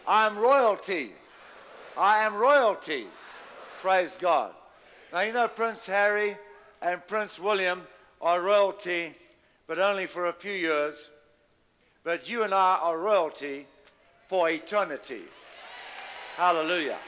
I 0.07 0.27
am 0.27 0.39
royalty. 0.39 1.13
I 1.97 2.25
am 2.25 2.35
royalty. 2.35 3.07
Praise 3.81 4.17
God. 4.21 4.53
Now, 5.17 5.23
you 5.23 5.33
know, 5.33 5.49
Prince 5.49 5.87
Harry 5.87 6.37
and 6.83 7.01
Prince 7.07 7.39
William 7.39 7.87
are 8.21 8.43
royalty, 8.43 9.15
but 9.67 9.79
only 9.79 10.05
for 10.05 10.27
a 10.27 10.33
few 10.35 10.53
years. 10.53 11.09
But 12.05 12.29
you 12.29 12.43
and 12.43 12.53
I 12.53 12.79
are 12.83 12.99
royalty 12.99 13.67
for 14.29 14.51
eternity. 14.51 15.23
Hallelujah. 16.37 16.99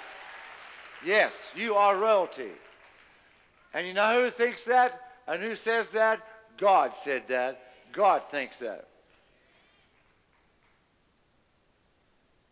Yes, 1.04 1.52
you 1.54 1.74
are 1.74 1.98
royalty. 1.98 2.48
And 3.74 3.86
you 3.86 3.92
know 3.92 4.22
who 4.22 4.30
thinks 4.30 4.64
that 4.64 4.98
and 5.26 5.42
who 5.42 5.54
says 5.54 5.90
that? 5.90 6.22
God 6.56 6.96
said 6.96 7.28
that. 7.28 7.60
God 7.92 8.22
thinks 8.30 8.58
that. 8.60 8.88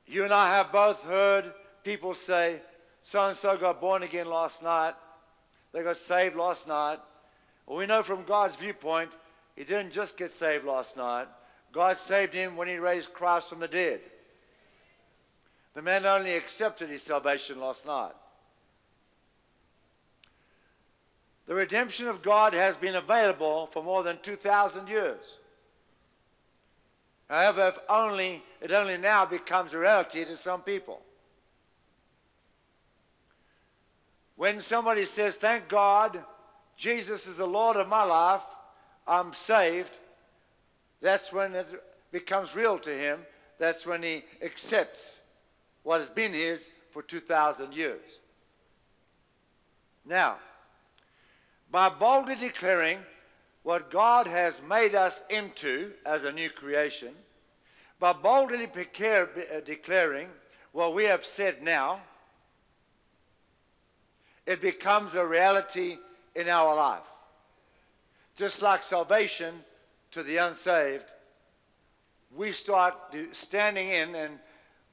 You 0.06 0.24
and 0.24 0.34
I 0.34 0.54
have 0.54 0.70
both 0.70 1.02
heard 1.04 1.50
people 1.82 2.12
say, 2.12 2.60
so 3.02 3.24
and 3.24 3.34
so 3.34 3.56
got 3.56 3.80
born 3.80 4.02
again 4.02 4.28
last 4.28 4.62
night. 4.62 4.92
They 5.76 5.82
got 5.82 5.98
saved 5.98 6.36
last 6.36 6.66
night. 6.66 7.00
Well, 7.66 7.76
we 7.76 7.84
know 7.84 8.02
from 8.02 8.24
God's 8.24 8.56
viewpoint, 8.56 9.10
he 9.56 9.62
didn't 9.62 9.92
just 9.92 10.16
get 10.16 10.32
saved 10.32 10.64
last 10.64 10.96
night. 10.96 11.26
God 11.70 11.98
saved 11.98 12.32
him 12.32 12.56
when 12.56 12.66
he 12.66 12.78
raised 12.78 13.12
Christ 13.12 13.50
from 13.50 13.60
the 13.60 13.68
dead. 13.68 14.00
The 15.74 15.82
man 15.82 16.06
only 16.06 16.34
accepted 16.34 16.88
his 16.88 17.02
salvation 17.02 17.60
last 17.60 17.84
night. 17.84 18.14
The 21.46 21.54
redemption 21.54 22.08
of 22.08 22.22
God 22.22 22.54
has 22.54 22.76
been 22.76 22.96
available 22.96 23.66
for 23.66 23.82
more 23.84 24.02
than 24.02 24.16
2,000 24.22 24.88
years. 24.88 25.36
However, 27.28 27.74
only, 27.90 28.42
it 28.62 28.72
only 28.72 28.96
now 28.96 29.26
becomes 29.26 29.74
a 29.74 29.78
reality 29.78 30.24
to 30.24 30.38
some 30.38 30.62
people. 30.62 31.02
When 34.37 34.61
somebody 34.61 35.05
says, 35.05 35.37
Thank 35.37 35.68
God, 35.68 36.22
Jesus 36.77 37.27
is 37.27 37.37
the 37.37 37.46
Lord 37.46 37.77
of 37.77 37.88
my 37.88 38.05
life, 38.05 38.44
I'm 39.07 39.33
saved, 39.33 39.99
that's 41.01 41.33
when 41.33 41.55
it 41.55 41.66
becomes 42.12 42.55
real 42.55 42.79
to 42.81 42.90
him. 42.90 43.20
That's 43.59 43.87
when 43.87 44.03
he 44.03 44.25
accepts 44.42 45.20
what 45.83 46.01
has 46.01 46.11
been 46.11 46.33
his 46.33 46.70
for 46.90 47.03
2,000 47.03 47.72
years. 47.72 48.03
Now, 50.05 50.37
by 51.70 51.88
boldly 51.88 52.37
declaring 52.37 52.99
what 53.62 53.90
God 53.90 54.27
has 54.27 54.62
made 54.62 54.94
us 54.94 55.25
into 55.31 55.92
as 56.05 56.25
a 56.25 56.33
new 56.33 56.51
creation, 56.51 57.14
by 57.99 58.12
boldly 58.12 58.68
declaring 59.64 60.29
what 60.72 60.94
we 60.94 61.05
have 61.05 61.25
said 61.25 61.62
now, 61.62 62.01
it 64.46 64.61
becomes 64.61 65.14
a 65.14 65.26
reality 65.26 65.98
in 66.35 66.48
our 66.48 66.74
life. 66.76 67.09
Just 68.37 68.62
like 68.62 68.82
salvation 68.82 69.54
to 70.12 70.22
the 70.22 70.37
unsaved, 70.37 71.04
we 72.35 72.52
start 72.52 72.94
standing 73.32 73.88
in 73.88 74.14
and 74.14 74.38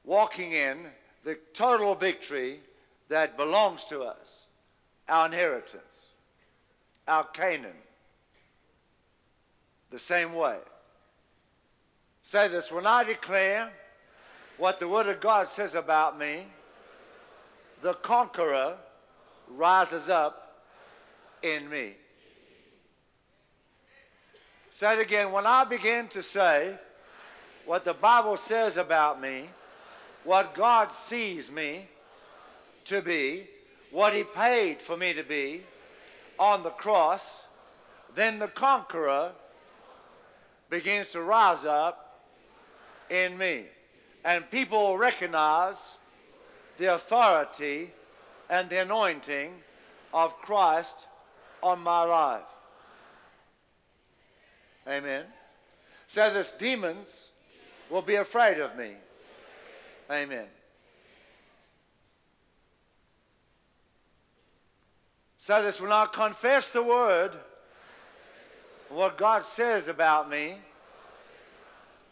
walking 0.04 0.52
in 0.52 0.86
the 1.24 1.38
total 1.52 1.94
victory 1.94 2.60
that 3.08 3.36
belongs 3.36 3.84
to 3.84 4.02
us, 4.02 4.46
our 5.08 5.26
inheritance, 5.26 5.82
our 7.06 7.24
Canaan, 7.24 7.72
the 9.90 9.98
same 9.98 10.32
way. 10.34 10.58
Say 12.22 12.48
this 12.48 12.72
when 12.72 12.86
I 12.86 13.04
declare 13.04 13.70
what 14.56 14.80
the 14.80 14.88
Word 14.88 15.08
of 15.08 15.20
God 15.20 15.48
says 15.48 15.74
about 15.74 16.18
me, 16.18 16.46
the 17.82 17.94
conqueror 17.94 18.76
rises 19.48 20.08
up 20.08 20.62
in 21.42 21.68
me. 21.68 21.94
Say 24.70 24.94
it 24.94 25.00
again. 25.00 25.30
When 25.30 25.46
I 25.46 25.64
begin 25.64 26.08
to 26.08 26.22
say 26.22 26.76
what 27.64 27.84
the 27.84 27.94
Bible 27.94 28.36
says 28.36 28.76
about 28.76 29.20
me, 29.20 29.48
what 30.24 30.54
God 30.54 30.92
sees 30.92 31.50
me 31.50 31.86
to 32.86 33.00
be, 33.00 33.46
what 33.90 34.12
He 34.12 34.24
paid 34.24 34.82
for 34.82 34.96
me 34.96 35.12
to 35.12 35.22
be 35.22 35.62
on 36.38 36.62
the 36.62 36.70
cross, 36.70 37.46
then 38.14 38.38
the 38.38 38.48
conqueror 38.48 39.32
begins 40.70 41.08
to 41.10 41.22
rise 41.22 41.64
up 41.64 42.20
in 43.10 43.38
me. 43.38 43.66
And 44.24 44.50
people 44.50 44.96
recognize 44.96 45.98
the 46.78 46.94
authority 46.94 47.92
and 48.50 48.68
the 48.70 48.82
anointing 48.82 49.52
of 50.12 50.36
Christ 50.38 51.06
on 51.62 51.80
my 51.80 52.04
life. 52.04 52.42
Amen. 54.86 55.24
So 56.06 56.32
this 56.32 56.52
demons 56.52 57.28
will 57.90 58.02
be 58.02 58.16
afraid 58.16 58.58
of 58.60 58.76
me. 58.76 58.92
Amen. 60.10 60.46
So 65.38 65.62
this 65.62 65.80
when 65.80 65.92
I 65.92 66.06
confess 66.06 66.70
the 66.70 66.82
word, 66.82 67.32
what 68.88 69.18
God 69.18 69.44
says 69.44 69.88
about 69.88 70.30
me, 70.30 70.54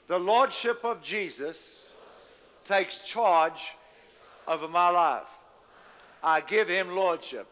the 0.09 0.19
Lordship 0.19 0.85
of 0.85 1.03
Jesus 1.03 1.91
takes 2.65 2.99
charge 2.99 3.75
over 4.47 4.69
my 4.69 4.91
life. 4.91 5.29
I 6.23 6.41
give 6.41 6.69
him 6.69 6.95
Lordship. 6.95 7.47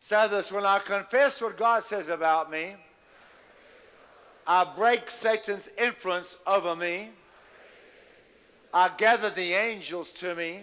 So 0.00 0.26
this 0.26 0.50
when 0.50 0.66
I 0.66 0.78
confess 0.78 1.40
what 1.40 1.56
God 1.56 1.84
says 1.84 2.08
about 2.08 2.50
me, 2.50 2.74
I 4.46 4.64
break 4.76 5.08
Satan's 5.08 5.70
influence 5.78 6.38
over 6.46 6.74
me. 6.74 7.10
I 8.74 8.90
gather 8.96 9.30
the 9.30 9.52
angels 9.52 10.10
to 10.12 10.34
me 10.34 10.62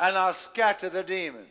and 0.00 0.16
I 0.16 0.32
scatter 0.32 0.88
the 0.88 1.02
demons. 1.02 1.46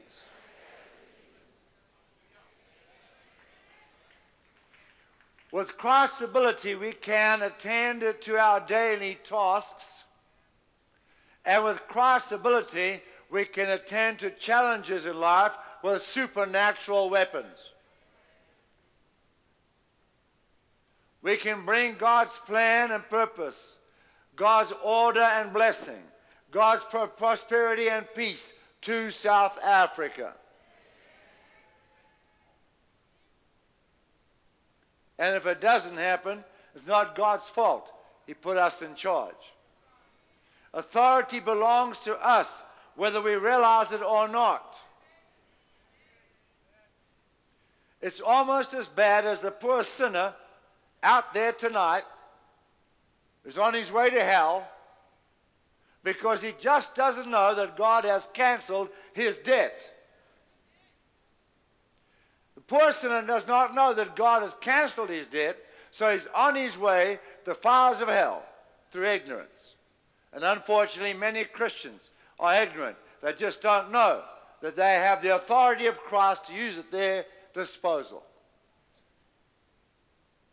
With 5.51 5.77
Christ's 5.77 6.21
ability, 6.21 6.75
we 6.75 6.93
can 6.93 7.41
attend 7.41 8.03
to 8.21 8.37
our 8.37 8.65
daily 8.65 9.17
tasks. 9.23 10.05
And 11.45 11.63
with 11.63 11.87
Christ's 11.87 12.31
ability, 12.31 13.01
we 13.29 13.45
can 13.45 13.69
attend 13.69 14.19
to 14.19 14.29
challenges 14.29 15.05
in 15.05 15.19
life 15.19 15.57
with 15.83 16.03
supernatural 16.03 17.09
weapons. 17.09 17.71
We 21.21 21.37
can 21.37 21.65
bring 21.65 21.95
God's 21.95 22.37
plan 22.37 22.91
and 22.91 23.03
purpose 23.09 23.77
God's 24.35 24.73
order 24.83 25.21
and 25.21 25.53
blessing, 25.53 26.01
God's 26.51 26.83
prosperity 27.15 27.89
and 27.89 28.05
peace 28.15 28.53
to 28.81 29.11
South 29.11 29.59
Africa. 29.63 30.33
And 35.19 35.35
if 35.35 35.45
it 35.45 35.61
doesn't 35.61 35.97
happen, 35.97 36.43
it's 36.73 36.87
not 36.87 37.15
God's 37.15 37.49
fault. 37.49 37.91
He 38.25 38.33
put 38.33 38.57
us 38.57 38.81
in 38.81 38.95
charge. 38.95 39.53
Authority 40.73 41.39
belongs 41.39 41.99
to 41.99 42.15
us, 42.15 42.63
whether 42.95 43.21
we 43.21 43.35
realize 43.35 43.91
it 43.91 44.01
or 44.01 44.27
not. 44.27 44.79
It's 48.01 48.21
almost 48.21 48.73
as 48.73 48.87
bad 48.87 49.25
as 49.25 49.41
the 49.41 49.51
poor 49.51 49.83
sinner 49.83 50.33
out 51.03 51.33
there 51.33 51.51
tonight 51.51 52.03
who's 53.43 53.57
on 53.57 53.73
his 53.73 53.91
way 53.91 54.09
to 54.09 54.23
hell 54.23 54.67
because 56.03 56.41
he 56.41 56.53
just 56.59 56.95
doesn't 56.95 57.29
know 57.29 57.53
that 57.53 57.77
God 57.77 58.03
has 58.05 58.27
canceled 58.33 58.89
his 59.13 59.37
debt. 59.37 59.91
The 62.55 62.61
poor 62.61 62.91
sinner 62.91 63.21
does 63.21 63.47
not 63.47 63.75
know 63.75 63.93
that 63.93 64.15
God 64.15 64.41
has 64.41 64.55
canceled 64.55 65.09
his 65.09 65.27
debt, 65.27 65.57
So 65.91 66.09
he's 66.09 66.27
on 66.27 66.55
his 66.55 66.77
way 66.77 67.19
to 67.43 67.51
the 67.51 67.55
fires 67.55 68.01
of 68.01 68.07
hell 68.07 68.43
through 68.91 69.07
ignorance. 69.07 69.75
And 70.33 70.43
unfortunately, 70.43 71.13
many 71.13 71.43
Christians 71.43 72.09
are 72.39 72.61
ignorant. 72.61 72.97
They 73.21 73.33
just 73.33 73.61
don't 73.61 73.91
know 73.91 74.21
that 74.61 74.75
they 74.75 74.93
have 74.93 75.21
the 75.21 75.35
authority 75.35 75.87
of 75.87 75.99
Christ 75.99 76.47
to 76.47 76.53
use 76.53 76.77
at 76.77 76.91
their 76.91 77.25
disposal. 77.53 78.23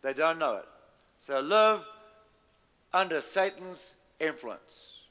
They 0.02 0.12
don't 0.12 0.38
know 0.38 0.56
it. 0.56 0.68
So 1.18 1.40
live 1.40 1.86
under 2.92 3.20
Satan's 3.20 3.94
influence. 4.20 5.02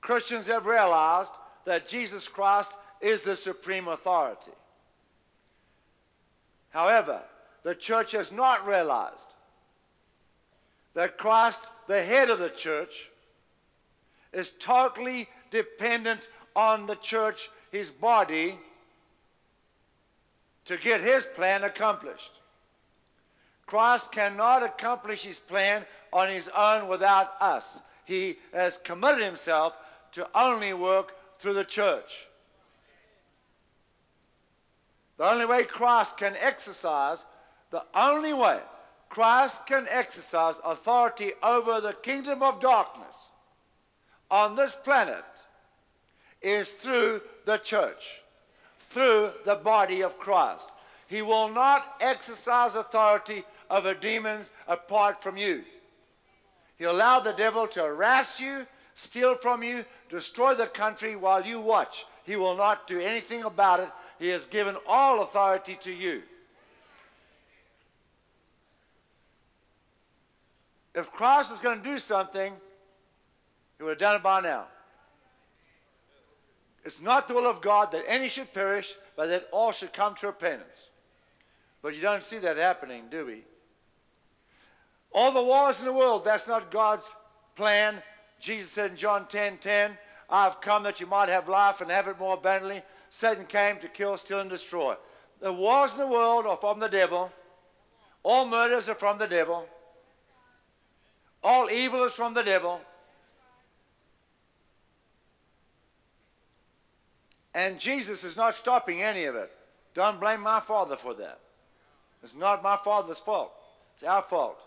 Christians 0.00 0.46
have 0.46 0.66
realized 0.66 1.32
that 1.64 1.88
Jesus 1.88 2.28
Christ 2.28 2.72
is 3.00 3.20
the 3.20 3.36
supreme 3.36 3.88
authority. 3.88 4.52
However, 6.70 7.22
the 7.62 7.74
church 7.74 8.12
has 8.12 8.30
not 8.30 8.66
realized 8.66 9.26
that 10.98 11.16
Christ, 11.16 11.68
the 11.86 12.02
head 12.02 12.28
of 12.28 12.40
the 12.40 12.48
church, 12.48 13.08
is 14.32 14.50
totally 14.50 15.28
dependent 15.52 16.28
on 16.56 16.86
the 16.86 16.96
church, 16.96 17.50
his 17.70 17.88
body, 17.88 18.58
to 20.64 20.76
get 20.76 21.00
his 21.00 21.24
plan 21.36 21.62
accomplished. 21.62 22.32
Christ 23.64 24.10
cannot 24.10 24.64
accomplish 24.64 25.22
his 25.22 25.38
plan 25.38 25.86
on 26.12 26.30
his 26.30 26.48
own 26.48 26.88
without 26.88 27.28
us. 27.40 27.80
He 28.04 28.38
has 28.52 28.78
committed 28.78 29.22
himself 29.22 29.76
to 30.14 30.26
only 30.34 30.72
work 30.72 31.12
through 31.38 31.54
the 31.54 31.64
church. 31.64 32.26
The 35.16 35.30
only 35.30 35.44
way 35.44 35.62
Christ 35.62 36.16
can 36.16 36.34
exercise, 36.40 37.24
the 37.70 37.84
only 37.94 38.32
way 38.32 38.58
Christ 39.08 39.66
can 39.66 39.86
exercise 39.88 40.60
authority 40.64 41.32
over 41.42 41.80
the 41.80 41.94
kingdom 41.94 42.42
of 42.42 42.60
darkness 42.60 43.28
on 44.30 44.56
this 44.56 44.74
planet 44.74 45.24
is 46.42 46.70
through 46.70 47.22
the 47.44 47.56
church, 47.58 48.20
through 48.90 49.30
the 49.44 49.56
body 49.56 50.02
of 50.02 50.18
Christ. 50.18 50.70
He 51.06 51.22
will 51.22 51.48
not 51.48 51.96
exercise 52.00 52.74
authority 52.74 53.44
over 53.70 53.94
demons 53.94 54.50
apart 54.66 55.22
from 55.22 55.36
you. 55.36 55.62
He'll 56.76 56.92
allow 56.92 57.20
the 57.20 57.32
devil 57.32 57.66
to 57.68 57.80
harass 57.80 58.38
you, 58.38 58.66
steal 58.94 59.34
from 59.36 59.62
you, 59.62 59.84
destroy 60.10 60.54
the 60.54 60.66
country 60.66 61.16
while 61.16 61.44
you 61.44 61.58
watch. 61.58 62.06
He 62.24 62.36
will 62.36 62.56
not 62.56 62.86
do 62.86 63.00
anything 63.00 63.42
about 63.44 63.80
it. 63.80 63.88
He 64.18 64.28
has 64.28 64.44
given 64.44 64.76
all 64.86 65.22
authority 65.22 65.78
to 65.82 65.92
you. 65.92 66.22
If 70.98 71.12
Christ 71.12 71.50
was 71.50 71.60
going 71.60 71.80
to 71.80 71.88
do 71.88 71.98
something, 71.98 72.52
he 73.76 73.84
would 73.84 73.90
have 73.90 73.98
done 73.98 74.16
it 74.16 74.22
by 74.22 74.40
now. 74.40 74.66
It's 76.84 77.00
not 77.00 77.28
the 77.28 77.34
will 77.34 77.46
of 77.46 77.60
God 77.60 77.92
that 77.92 78.02
any 78.08 78.28
should 78.28 78.52
perish, 78.52 78.94
but 79.16 79.28
that 79.28 79.46
all 79.52 79.70
should 79.70 79.92
come 79.92 80.16
to 80.16 80.26
repentance. 80.26 80.88
But 81.82 81.94
you 81.94 82.02
don't 82.02 82.24
see 82.24 82.38
that 82.38 82.56
happening, 82.56 83.04
do 83.10 83.26
we? 83.26 83.44
All 85.12 85.30
the 85.30 85.42
wars 85.42 85.78
in 85.78 85.86
the 85.86 85.92
world, 85.92 86.24
that's 86.24 86.48
not 86.48 86.72
God's 86.72 87.14
plan. 87.54 88.02
Jesus 88.40 88.72
said 88.72 88.90
in 88.90 88.96
John 88.96 89.28
10 89.28 89.58
10, 89.58 89.96
I've 90.28 90.60
come 90.60 90.82
that 90.82 90.98
you 90.98 91.06
might 91.06 91.28
have 91.28 91.48
life 91.48 91.80
and 91.80 91.92
have 91.92 92.08
it 92.08 92.18
more 92.18 92.34
abundantly. 92.34 92.82
Satan 93.08 93.46
came 93.46 93.78
to 93.78 93.88
kill, 93.88 94.16
steal, 94.18 94.40
and 94.40 94.50
destroy. 94.50 94.96
The 95.40 95.52
wars 95.52 95.92
in 95.92 96.00
the 96.00 96.08
world 96.08 96.44
are 96.44 96.56
from 96.56 96.80
the 96.80 96.88
devil. 96.88 97.30
All 98.24 98.48
murders 98.48 98.88
are 98.88 98.96
from 98.96 99.18
the 99.18 99.28
devil. 99.28 99.68
All 101.42 101.70
evil 101.70 102.04
is 102.04 102.12
from 102.12 102.34
the 102.34 102.42
devil. 102.42 102.80
And 107.54 107.78
Jesus 107.78 108.24
is 108.24 108.36
not 108.36 108.56
stopping 108.56 109.02
any 109.02 109.24
of 109.24 109.34
it. 109.34 109.50
Don't 109.94 110.20
blame 110.20 110.40
my 110.40 110.60
father 110.60 110.96
for 110.96 111.14
that. 111.14 111.40
It's 112.22 112.34
not 112.34 112.62
my 112.62 112.76
father's 112.76 113.18
fault. 113.18 113.52
It's 113.94 114.04
our 114.04 114.22
fault. 114.22 114.60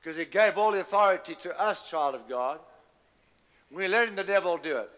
Because 0.00 0.16
he 0.16 0.24
gave 0.24 0.58
all 0.58 0.72
the 0.72 0.80
authority 0.80 1.34
to 1.40 1.60
us, 1.60 1.88
child 1.88 2.14
of 2.14 2.28
God. 2.28 2.58
We're 3.70 3.88
letting 3.88 4.14
the 4.14 4.24
devil 4.24 4.58
do 4.58 4.76
it. 4.76 4.90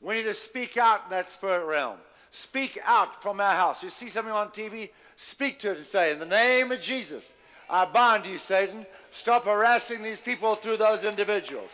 We 0.00 0.16
need 0.16 0.22
to 0.24 0.34
speak 0.34 0.76
out 0.76 1.04
in 1.04 1.10
that 1.10 1.30
spirit 1.30 1.66
realm. 1.66 1.98
Speak 2.30 2.78
out 2.84 3.22
from 3.22 3.40
our 3.40 3.54
house. 3.54 3.82
You 3.82 3.90
see 3.90 4.10
something 4.10 4.32
on 4.32 4.48
TV, 4.48 4.90
speak 5.16 5.58
to 5.60 5.72
it 5.72 5.78
and 5.78 5.86
say, 5.86 6.12
In 6.12 6.18
the 6.18 6.26
name 6.26 6.72
of 6.72 6.80
Jesus, 6.80 7.34
I 7.68 7.84
bind 7.84 8.26
you, 8.26 8.38
Satan. 8.38 8.86
Stop 9.10 9.44
harassing 9.44 10.02
these 10.02 10.20
people 10.20 10.54
through 10.54 10.76
those 10.76 11.04
individuals. 11.04 11.70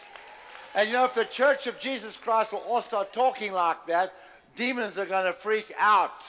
And 0.75 0.89
you 0.89 0.95
know, 0.95 1.05
if 1.05 1.15
the 1.15 1.25
church 1.25 1.67
of 1.67 1.79
Jesus 1.79 2.17
Christ 2.17 2.53
will 2.53 2.61
all 2.61 2.81
start 2.81 3.13
talking 3.13 3.53
like 3.53 3.87
that, 3.87 4.13
demons 4.57 4.99
are 4.99 5.07
going 5.07 5.27
to 5.27 5.33
freak 5.33 5.73
out, 5.79 6.23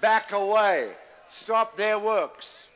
back 0.00 0.32
away, 0.32 0.90
stop 1.28 1.76
their 1.76 1.98
works. 1.98 2.68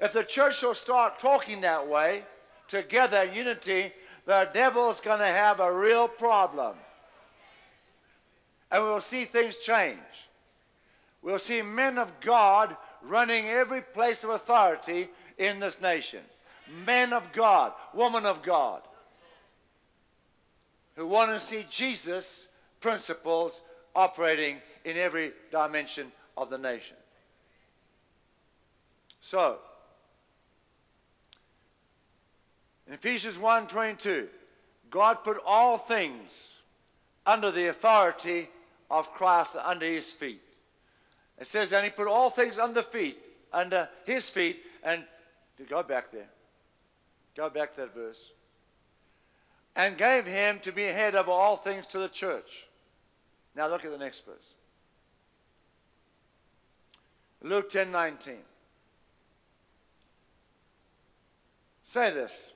If 0.00 0.12
the 0.12 0.24
church 0.24 0.62
will 0.62 0.74
start 0.74 1.18
talking 1.18 1.60
that 1.62 1.86
way, 1.86 2.24
together 2.68 3.24
unity, 3.24 3.92
the 4.26 4.48
devil's 4.54 5.00
going 5.00 5.18
to 5.20 5.26
have 5.26 5.60
a 5.60 5.72
real 5.72 6.08
problem. 6.08 6.76
And 8.70 8.82
we'll 8.82 9.00
see 9.00 9.24
things 9.24 9.56
change. 9.56 9.98
We'll 11.22 11.38
see 11.38 11.62
men 11.62 11.98
of 11.98 12.12
God 12.20 12.76
running 13.02 13.48
every 13.48 13.82
place 13.82 14.24
of 14.24 14.30
authority 14.30 15.08
in 15.38 15.58
this 15.58 15.80
nation. 15.80 16.20
Men 16.84 17.12
of 17.12 17.32
God, 17.32 17.72
women 17.92 18.26
of 18.26 18.42
God, 18.42 18.82
who 20.96 21.06
want 21.06 21.30
to 21.30 21.40
see 21.40 21.66
Jesus' 21.70 22.48
principles 22.80 23.60
operating 23.94 24.56
in 24.84 24.96
every 24.96 25.32
dimension 25.50 26.12
of 26.36 26.50
the 26.50 26.58
nation. 26.58 26.96
So, 29.20 29.58
in 32.86 32.94
Ephesians 32.94 33.36
1:22, 33.36 34.28
God 34.90 35.22
put 35.22 35.38
all 35.44 35.78
things 35.78 36.54
under 37.26 37.50
the 37.50 37.66
authority 37.66 38.48
of 38.90 39.12
Christ 39.12 39.56
under 39.56 39.86
his 39.86 40.10
feet. 40.10 40.42
It 41.38 41.46
says, 41.46 41.72
and 41.72 41.84
he 41.84 41.90
put 41.90 42.06
all 42.06 42.28
things 42.28 42.58
under 42.58 42.82
feet, 42.82 43.18
under 43.52 43.88
his 44.04 44.28
feet, 44.28 44.62
and 44.82 45.06
to 45.56 45.64
go 45.64 45.82
back 45.82 46.10
there. 46.10 46.28
Go 47.40 47.48
back 47.48 47.72
to 47.76 47.80
that 47.80 47.94
verse. 47.94 48.32
And 49.74 49.96
gave 49.96 50.26
him 50.26 50.60
to 50.62 50.72
be 50.72 50.82
head 50.82 51.14
of 51.14 51.26
all 51.26 51.56
things 51.56 51.86
to 51.86 51.98
the 51.98 52.08
church. 52.08 52.66
Now 53.56 53.66
look 53.66 53.82
at 53.82 53.90
the 53.90 53.96
next 53.96 54.26
verse. 54.26 54.44
Luke 57.42 57.70
10 57.70 57.90
19. 57.90 58.34
Say 61.82 62.10
this 62.10 62.50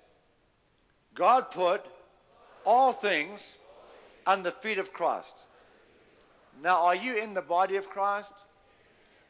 God 1.14 1.50
put 1.50 1.86
all 2.66 2.92
things 2.92 3.56
under 4.26 4.50
the 4.50 4.56
feet 4.56 4.76
of 4.76 4.92
Christ. 4.92 5.32
Now, 6.62 6.82
are 6.82 6.94
you 6.94 7.16
in 7.16 7.32
the 7.32 7.40
body 7.40 7.76
of 7.76 7.88
Christ? 7.88 8.34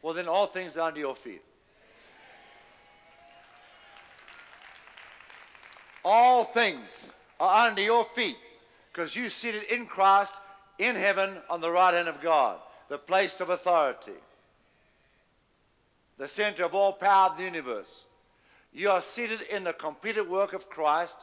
Well, 0.02 0.14
then 0.14 0.26
all 0.26 0.48
things 0.48 0.76
are 0.76 0.88
under 0.88 0.98
your 0.98 1.14
feet. 1.14 1.42
All 6.04 6.44
things 6.44 7.12
are 7.40 7.68
under 7.68 7.82
your 7.82 8.04
feet 8.04 8.36
because 8.92 9.16
you 9.16 9.28
seated 9.28 9.64
in 9.64 9.86
Christ 9.86 10.34
in 10.78 10.96
heaven 10.96 11.38
on 11.48 11.60
the 11.60 11.70
right 11.70 11.94
hand 11.94 12.08
of 12.08 12.20
God, 12.20 12.58
the 12.88 12.98
place 12.98 13.40
of 13.40 13.50
authority, 13.50 14.12
the 16.18 16.28
center 16.28 16.64
of 16.64 16.74
all 16.74 16.92
power 16.92 17.30
of 17.30 17.36
the 17.36 17.44
universe. 17.44 18.04
You 18.72 18.90
are 18.90 19.00
seated 19.00 19.42
in 19.42 19.64
the 19.64 19.72
completed 19.72 20.28
work 20.28 20.52
of 20.52 20.68
Christ. 20.68 21.18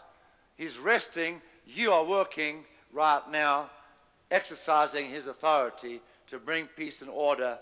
He's 0.58 0.78
resting. 0.78 1.42
You 1.66 1.92
are 1.92 2.06
working 2.06 2.64
right 2.94 3.22
now, 3.30 3.70
exercising 4.32 5.06
his 5.06 5.28
authority 5.28 6.02
to 6.30 6.40
bring 6.40 6.68
peace 6.78 7.02
and 7.02 7.10
order 7.10 7.60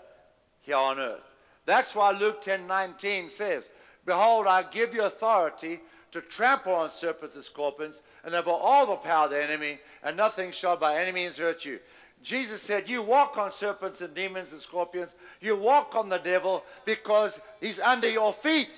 here 0.62 0.76
on 0.76 0.98
earth. 0.98 1.20
That's 1.66 1.94
why 1.94 2.12
Luke 2.12 2.40
10 2.40 2.66
19 2.66 3.30
says, 3.30 3.68
Behold, 4.06 4.46
I 4.46 4.62
give 4.62 4.94
you 4.94 5.02
authority 5.02 5.80
to 6.12 6.20
trample 6.20 6.74
on 6.74 6.90
serpents 6.90 7.34
and 7.34 7.44
scorpions 7.44 8.02
and 8.24 8.34
over 8.34 8.50
all 8.50 8.86
the 8.86 8.96
power 8.96 9.24
of 9.24 9.30
the 9.30 9.42
enemy, 9.42 9.78
and 10.02 10.16
nothing 10.16 10.50
shall 10.50 10.76
by 10.76 10.96
any 10.96 11.12
means 11.12 11.38
hurt 11.38 11.64
you. 11.64 11.78
Jesus 12.22 12.60
said, 12.60 12.88
You 12.88 13.02
walk 13.02 13.38
on 13.38 13.52
serpents 13.52 14.00
and 14.00 14.14
demons 14.14 14.52
and 14.52 14.60
scorpions. 14.60 15.14
You 15.40 15.56
walk 15.56 15.94
on 15.94 16.08
the 16.08 16.18
devil 16.18 16.64
because 16.84 17.40
he's 17.60 17.80
under 17.80 18.08
your 18.08 18.32
feet. 18.32 18.68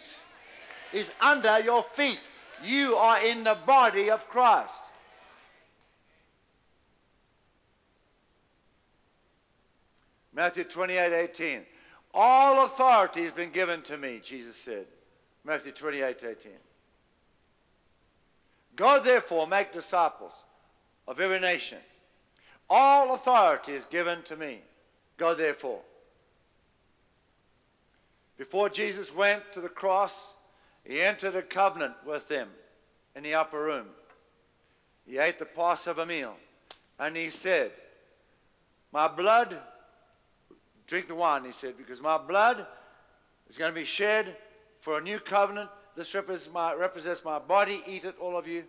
He's 0.93 1.13
under 1.21 1.59
your 1.61 1.83
feet. 1.83 2.21
You 2.63 2.95
are 2.97 3.21
in 3.23 3.45
the 3.45 3.57
body 3.67 4.11
of 4.11 4.29
Christ. 4.29 4.83
Matthew 10.35 10.65
28 10.65 11.13
18. 11.13 11.63
All 12.15 12.65
authority 12.65 13.23
has 13.23 13.33
been 13.33 13.51
given 13.51 13.83
to 13.83 13.97
me, 13.97 14.21
Jesus 14.23 14.57
said. 14.57 14.87
Matthew 15.45 15.73
28 15.73 16.25
18. 16.25 16.53
Go 18.77 19.01
therefore, 19.01 19.47
make 19.47 19.73
disciples 19.73 20.45
of 21.07 21.21
every 21.21 21.41
nation. 21.41 21.79
All 22.71 23.15
authority 23.15 23.73
is 23.73 23.85
given 23.85 24.23
to 24.23 24.37
me. 24.37 24.61
Go 25.17 25.35
therefore. 25.35 25.81
Before 28.39 28.69
Jesus 28.69 29.15
went 29.15 29.53
to 29.53 29.61
the 29.61 29.69
cross, 29.69 30.35
he 30.85 31.01
entered 31.01 31.37
a 31.37 31.43
covenant 31.43 31.95
with 32.07 32.29
them 32.29 32.49
in 33.15 33.23
the 33.23 33.35
upper 33.35 33.63
room. 33.63 33.87
He 35.07 35.19
ate 35.19 35.39
the 35.39 35.45
Passover 35.45 36.07
meal 36.07 36.35
and 36.99 37.17
he 37.17 37.31
said, 37.31 37.73
My 38.93 39.07
blood, 39.09 39.57
drink 40.87 41.09
the 41.09 41.15
wine, 41.15 41.45
he 41.45 41.53
said, 41.53 41.77
because 41.77 42.01
my 42.01 42.19
blood 42.19 42.67
is 43.49 43.59
going 43.59 43.71
to 43.71 43.79
be 43.79 43.85
shed 43.85 44.37
for 44.81 44.99
a 44.99 45.03
new 45.03 45.19
covenant. 45.19 45.71
This 45.97 46.15
represents 46.15 46.53
my, 46.53 46.75
represents 46.75 47.25
my 47.25 47.39
body. 47.39 47.83
Eat 47.87 48.05
it, 48.05 48.15
all 48.21 48.37
of 48.37 48.47
you. 48.47 48.65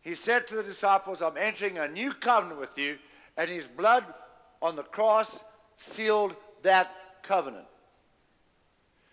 He 0.00 0.14
said 0.14 0.46
to 0.48 0.56
the 0.56 0.62
disciples, 0.62 1.20
I'm 1.20 1.36
entering 1.36 1.78
a 1.78 1.88
new 1.88 2.12
covenant 2.12 2.60
with 2.60 2.78
you, 2.78 2.98
and 3.36 3.50
his 3.50 3.66
blood 3.66 4.04
on 4.62 4.76
the 4.76 4.82
cross 4.82 5.44
sealed 5.76 6.36
that 6.62 6.88
covenant. 7.22 7.66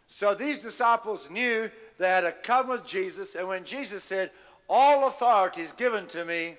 So 0.08 0.36
these 0.36 0.60
disciples 0.60 1.30
knew 1.30 1.72
they 1.98 2.08
had 2.08 2.24
a 2.24 2.32
covenant 2.32 2.84
with 2.84 2.92
Jesus, 2.92 3.36
and 3.36 3.48
when 3.48 3.66
Jesus 3.66 4.04
said, 4.04 4.32
All 4.70 5.08
authority 5.08 5.62
is 5.62 5.72
given 5.72 6.06
to 6.08 6.24
me, 6.24 6.56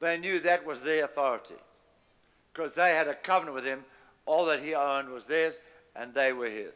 they 0.00 0.18
knew 0.18 0.40
that 0.40 0.66
was 0.66 0.82
their 0.82 1.04
authority. 1.04 1.54
Because 2.52 2.74
they 2.74 2.90
had 2.90 3.08
a 3.08 3.14
covenant 3.14 3.54
with 3.54 3.64
him, 3.64 3.84
all 4.26 4.44
that 4.46 4.60
he 4.60 4.74
owned 4.74 5.08
was 5.08 5.24
theirs, 5.24 5.58
and 5.96 6.12
they 6.12 6.32
were 6.32 6.48
his. 6.48 6.72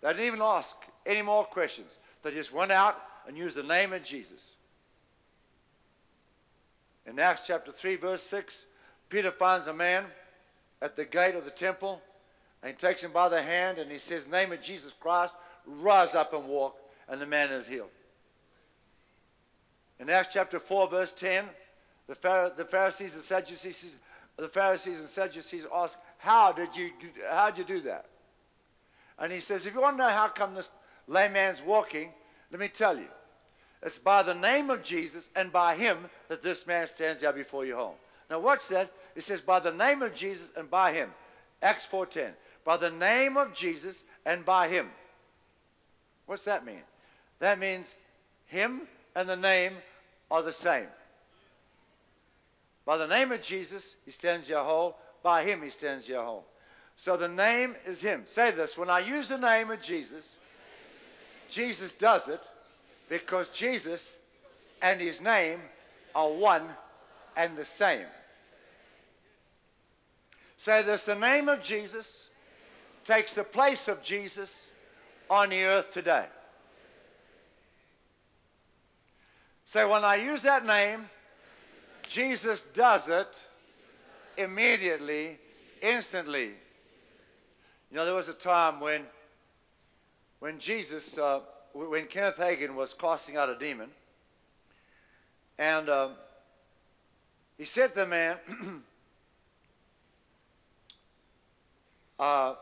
They 0.00 0.12
didn't 0.12 0.26
even 0.26 0.42
ask 0.42 0.76
any 1.08 1.22
more 1.22 1.44
questions. 1.44 1.98
They 2.22 2.30
just 2.30 2.52
went 2.52 2.70
out 2.70 3.00
and 3.26 3.36
used 3.36 3.56
the 3.56 3.62
name 3.62 3.92
of 3.92 4.04
Jesus. 4.04 4.54
In 7.06 7.18
Acts 7.18 7.42
chapter 7.46 7.72
3, 7.72 7.96
verse 7.96 8.22
6, 8.22 8.66
Peter 9.08 9.30
finds 9.30 9.66
a 9.66 9.72
man 9.72 10.04
at 10.80 10.94
the 10.94 11.04
gate 11.04 11.34
of 11.34 11.44
the 11.44 11.50
temple 11.50 12.02
and 12.62 12.72
he 12.72 12.76
takes 12.76 13.02
him 13.02 13.12
by 13.12 13.28
the 13.28 13.42
hand 13.42 13.78
and 13.78 13.90
he 13.90 13.98
says, 13.98 14.28
Name 14.28 14.52
of 14.52 14.60
Jesus 14.60 14.92
Christ, 15.00 15.32
rise 15.66 16.14
up 16.14 16.34
and 16.34 16.46
walk. 16.48 16.76
And 17.08 17.20
the 17.20 17.26
man 17.26 17.50
is 17.50 17.66
healed. 17.66 17.88
In 19.98 20.10
Acts 20.10 20.34
chapter 20.34 20.60
4, 20.60 20.88
verse 20.88 21.12
10, 21.12 21.46
the, 22.06 22.66
Pharisees 22.68 23.14
and 23.14 23.22
Sadducees, 23.22 23.98
the 24.36 24.48
Pharisees 24.48 24.98
and 24.98 25.08
Sadducees 25.08 25.66
ask, 25.74 25.98
How 26.18 26.52
did 26.52 26.76
you 26.76 26.90
how 27.30 27.50
did 27.50 27.58
you 27.58 27.76
do 27.76 27.80
that? 27.82 28.06
And 29.18 29.32
he 29.32 29.40
says, 29.40 29.66
If 29.66 29.74
you 29.74 29.80
want 29.80 29.96
to 29.96 30.04
know 30.04 30.10
how 30.10 30.28
come 30.28 30.54
this 30.54 30.68
lame 31.08 31.32
man's 31.32 31.62
walking, 31.62 32.12
let 32.50 32.60
me 32.60 32.68
tell 32.68 32.96
you. 32.96 33.08
It's 33.82 33.98
by 33.98 34.22
the 34.22 34.34
name 34.34 34.70
of 34.70 34.84
Jesus 34.84 35.30
and 35.34 35.52
by 35.52 35.74
him 35.74 35.98
that 36.28 36.42
this 36.42 36.66
man 36.66 36.86
stands 36.86 37.20
there 37.20 37.32
before 37.32 37.64
your 37.64 37.78
home. 37.78 37.94
Now 38.30 38.40
watch 38.40 38.68
that. 38.68 38.90
It 39.16 39.22
says, 39.22 39.40
by 39.40 39.60
the 39.60 39.72
name 39.72 40.02
of 40.02 40.14
Jesus 40.14 40.52
and 40.56 40.70
by 40.70 40.92
him. 40.92 41.10
Acts 41.62 41.86
4.10 41.86 42.32
by 42.68 42.76
the 42.76 42.90
name 42.90 43.38
of 43.38 43.54
Jesus 43.54 44.04
and 44.26 44.44
by 44.44 44.68
him. 44.68 44.90
What's 46.26 46.44
that 46.44 46.66
mean? 46.66 46.82
That 47.38 47.58
means 47.58 47.94
him 48.44 48.82
and 49.16 49.26
the 49.26 49.36
name 49.36 49.72
are 50.30 50.42
the 50.42 50.52
same. 50.52 50.88
By 52.84 52.98
the 52.98 53.06
name 53.06 53.32
of 53.32 53.40
Jesus, 53.40 53.96
he 54.04 54.10
stands 54.10 54.50
your 54.50 54.64
whole. 54.64 54.98
By 55.22 55.44
him, 55.44 55.62
he 55.62 55.70
stands 55.70 56.06
your 56.06 56.22
whole. 56.22 56.44
So 56.94 57.16
the 57.16 57.26
name 57.26 57.74
is 57.86 58.02
him. 58.02 58.24
Say 58.26 58.50
this 58.50 58.76
when 58.76 58.90
I 58.90 58.98
use 58.98 59.28
the 59.28 59.38
name 59.38 59.70
of 59.70 59.80
Jesus, 59.80 60.36
Jesus 61.50 61.94
does 61.94 62.28
it 62.28 62.42
because 63.08 63.48
Jesus 63.48 64.16
and 64.82 65.00
his 65.00 65.20
name 65.20 65.60
are 66.14 66.28
one 66.28 66.64
and 67.36 67.56
the 67.56 67.64
same. 67.64 68.06
Say 70.56 70.82
this 70.82 71.04
the 71.04 71.14
name 71.14 71.48
of 71.48 71.62
Jesus 71.62 72.28
takes 73.04 73.34
the 73.34 73.44
place 73.44 73.88
of 73.88 74.02
Jesus 74.02 74.70
on 75.30 75.50
the 75.50 75.62
earth 75.62 75.92
today. 75.92 76.26
So 79.64 79.90
when 79.90 80.04
I 80.04 80.16
use 80.16 80.42
that 80.42 80.66
name, 80.66 81.08
Jesus 82.08 82.62
does 82.62 83.08
it 83.08 83.28
immediately, 84.36 85.38
instantly. 85.82 86.52
You 87.90 87.96
know, 87.96 88.04
there 88.04 88.14
was 88.14 88.28
a 88.28 88.34
time 88.34 88.80
when, 88.80 89.04
when 90.40 90.58
Jesus, 90.58 91.18
uh, 91.18 91.40
when 91.72 92.06
Kenneth 92.06 92.36
Hagin 92.36 92.74
was 92.74 92.94
casting 92.94 93.36
out 93.36 93.48
a 93.48 93.56
demon, 93.56 93.90
and 95.58 95.88
um, 95.88 96.12
he 97.56 97.64
said 97.64 97.94
to 97.94 98.00
the 98.00 98.06
man, 98.06 98.36
uh, 102.18 102.54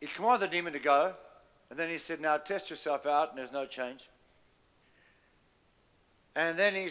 he 0.00 0.06
commanded 0.06 0.50
the 0.50 0.52
demon 0.54 0.72
to 0.74 0.78
go, 0.78 1.14
and 1.70 1.78
then 1.78 1.88
he 1.88 1.98
said, 1.98 2.20
Now 2.20 2.36
test 2.36 2.70
yourself 2.70 3.06
out, 3.06 3.30
and 3.30 3.38
there's 3.38 3.52
no 3.52 3.64
change. 3.64 4.08
And 6.36 6.58
then 6.58 6.74
he 6.74 6.88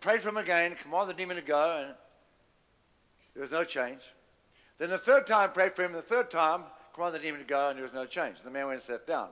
prayed 0.00 0.22
for 0.22 0.28
him 0.28 0.36
again, 0.36 0.76
commanded 0.80 1.16
the 1.16 1.18
demon 1.18 1.36
to 1.36 1.42
go, 1.42 1.78
and 1.78 1.94
there 3.34 3.40
was 3.40 3.50
no 3.50 3.64
change. 3.64 4.02
Then 4.78 4.90
the 4.90 4.98
third 4.98 5.26
time, 5.26 5.52
prayed 5.52 5.74
for 5.74 5.82
him, 5.82 5.92
the 5.92 6.02
third 6.02 6.30
time, 6.30 6.64
commanded 6.92 7.20
the 7.20 7.26
demon 7.26 7.40
to 7.40 7.46
go, 7.46 7.70
and 7.70 7.78
there 7.78 7.82
was 7.82 7.94
no 7.94 8.04
change. 8.04 8.36
The 8.44 8.50
man 8.50 8.66
went 8.66 8.74
and 8.74 8.82
sat 8.82 9.06
down. 9.06 9.30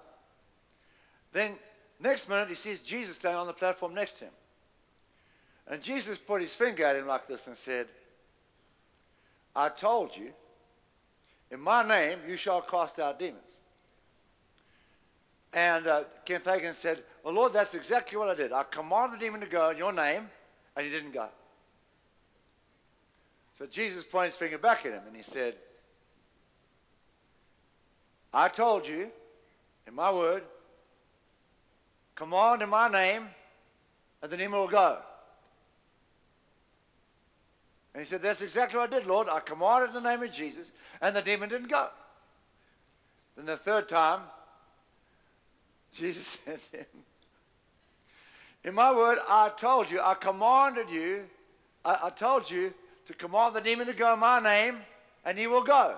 Then, 1.35 1.57
next 2.01 2.29
minute, 2.31 2.49
he 2.49 2.55
sees 2.55 2.81
Jesus 2.81 3.17
standing 3.17 3.41
on 3.41 3.47
the 3.47 3.53
platform 3.53 3.93
next 3.93 4.13
to 4.19 4.27
him. 4.27 4.33
And 5.67 5.83
Jesus 5.83 6.17
put 6.17 6.41
his 6.41 6.55
finger 6.55 6.85
at 6.87 6.97
him 6.97 7.07
like 7.07 7.27
this 7.27 7.47
and 7.49 7.57
said, 7.57 7.89
I 9.55 9.69
told 9.69 10.17
you 10.17 10.31
in 11.51 11.61
my 11.61 11.87
name, 11.87 12.19
you 12.27 12.37
shall 12.37 12.63
cast 12.63 12.99
out 12.99 13.19
demons. 13.19 13.43
And 15.53 15.87
uh, 15.87 16.05
Hagin 16.27 16.75
said, 16.75 17.03
Well, 17.23 17.35
Lord, 17.35 17.53
that's 17.53 17.75
exactly 17.75 18.19
what 18.19 18.29
I 18.29 18.35
did. 18.35 18.53
I 18.53 18.65
commanded 18.65 19.21
the 19.21 19.25
demon 19.25 19.41
to 19.41 19.47
go 19.47 19.71
in 19.71 19.77
your 19.77 19.93
name, 19.93 20.29
and 20.77 20.85
he 20.85 20.91
didn't 20.91 21.13
go. 21.13 21.29
So 23.57 23.67
Jesus 23.67 24.03
pointed 24.03 24.31
his 24.31 24.37
finger 24.37 24.59
back 24.59 24.85
at 24.85 24.93
him, 24.93 25.03
and 25.07 25.15
he 25.17 25.23
said, 25.23 25.55
I 28.33 28.49
told 28.49 28.87
you, 28.87 29.11
in 29.87 29.95
my 29.95 30.11
word, 30.13 30.43
command 32.15 32.63
in 32.63 32.69
my 32.69 32.89
name, 32.89 33.29
and 34.23 34.31
the 34.31 34.37
demon 34.37 34.59
will 34.59 34.69
go. 34.69 34.99
And 37.95 38.03
he 38.03 38.09
said, 38.09 38.23
That's 38.23 38.43
exactly 38.43 38.79
what 38.79 38.93
I 38.93 38.99
did, 38.99 39.07
Lord. 39.07 39.29
I 39.29 39.41
commanded 39.41 39.97
in 39.97 40.03
the 40.03 40.09
name 40.09 40.23
of 40.23 40.33
Jesus, 40.33 40.73
and 41.01 41.15
the 41.15 41.23
demon 41.23 41.49
didn't 41.49 41.71
go. 41.71 41.89
Then 43.37 43.47
the 43.47 43.57
third 43.57 43.89
time, 43.89 44.21
Jesus 45.93 46.27
said 46.45 46.61
to 46.73 46.79
him, 46.79 46.87
In 48.65 48.75
my 48.75 48.93
word, 48.93 49.19
I 49.29 49.51
told 49.57 49.91
you, 49.91 50.01
I 50.01 50.15
commanded 50.15 50.91
you, 50.91 51.25
I, 51.85 51.99
I 52.05 52.11
told 52.11 52.51
you 52.51 52.75
to 53.07 53.15
command 53.15 53.55
the 53.55 53.61
demon 53.61 53.87
to 53.87 53.93
go 53.93 54.15
in 54.15 54.21
my 54.21 54.41
name, 54.41 54.79
and 55.25 55.39
he 55.39 55.47
will 55.47 55.63
go. 55.63 55.97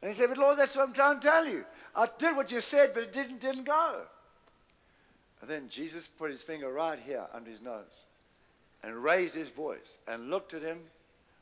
And 0.00 0.10
he 0.10 0.16
said, 0.16 0.28
But 0.28 0.38
Lord, 0.38 0.58
that's 0.58 0.76
what 0.76 0.88
I'm 0.88 0.94
trying 0.94 1.20
to 1.20 1.26
tell 1.26 1.46
you. 1.46 1.64
I 1.94 2.08
did 2.18 2.36
what 2.36 2.50
you 2.50 2.60
said, 2.60 2.90
but 2.94 3.04
it 3.04 3.12
didn't, 3.12 3.40
didn't 3.40 3.64
go. 3.64 4.00
And 5.40 5.50
then 5.50 5.68
Jesus 5.68 6.06
put 6.06 6.30
his 6.30 6.42
finger 6.42 6.72
right 6.72 6.98
here 6.98 7.24
under 7.32 7.50
his 7.50 7.60
nose 7.60 7.84
and 8.82 9.02
raised 9.02 9.34
his 9.34 9.48
voice 9.48 9.98
and 10.08 10.30
looked 10.30 10.54
at 10.54 10.62
him 10.62 10.78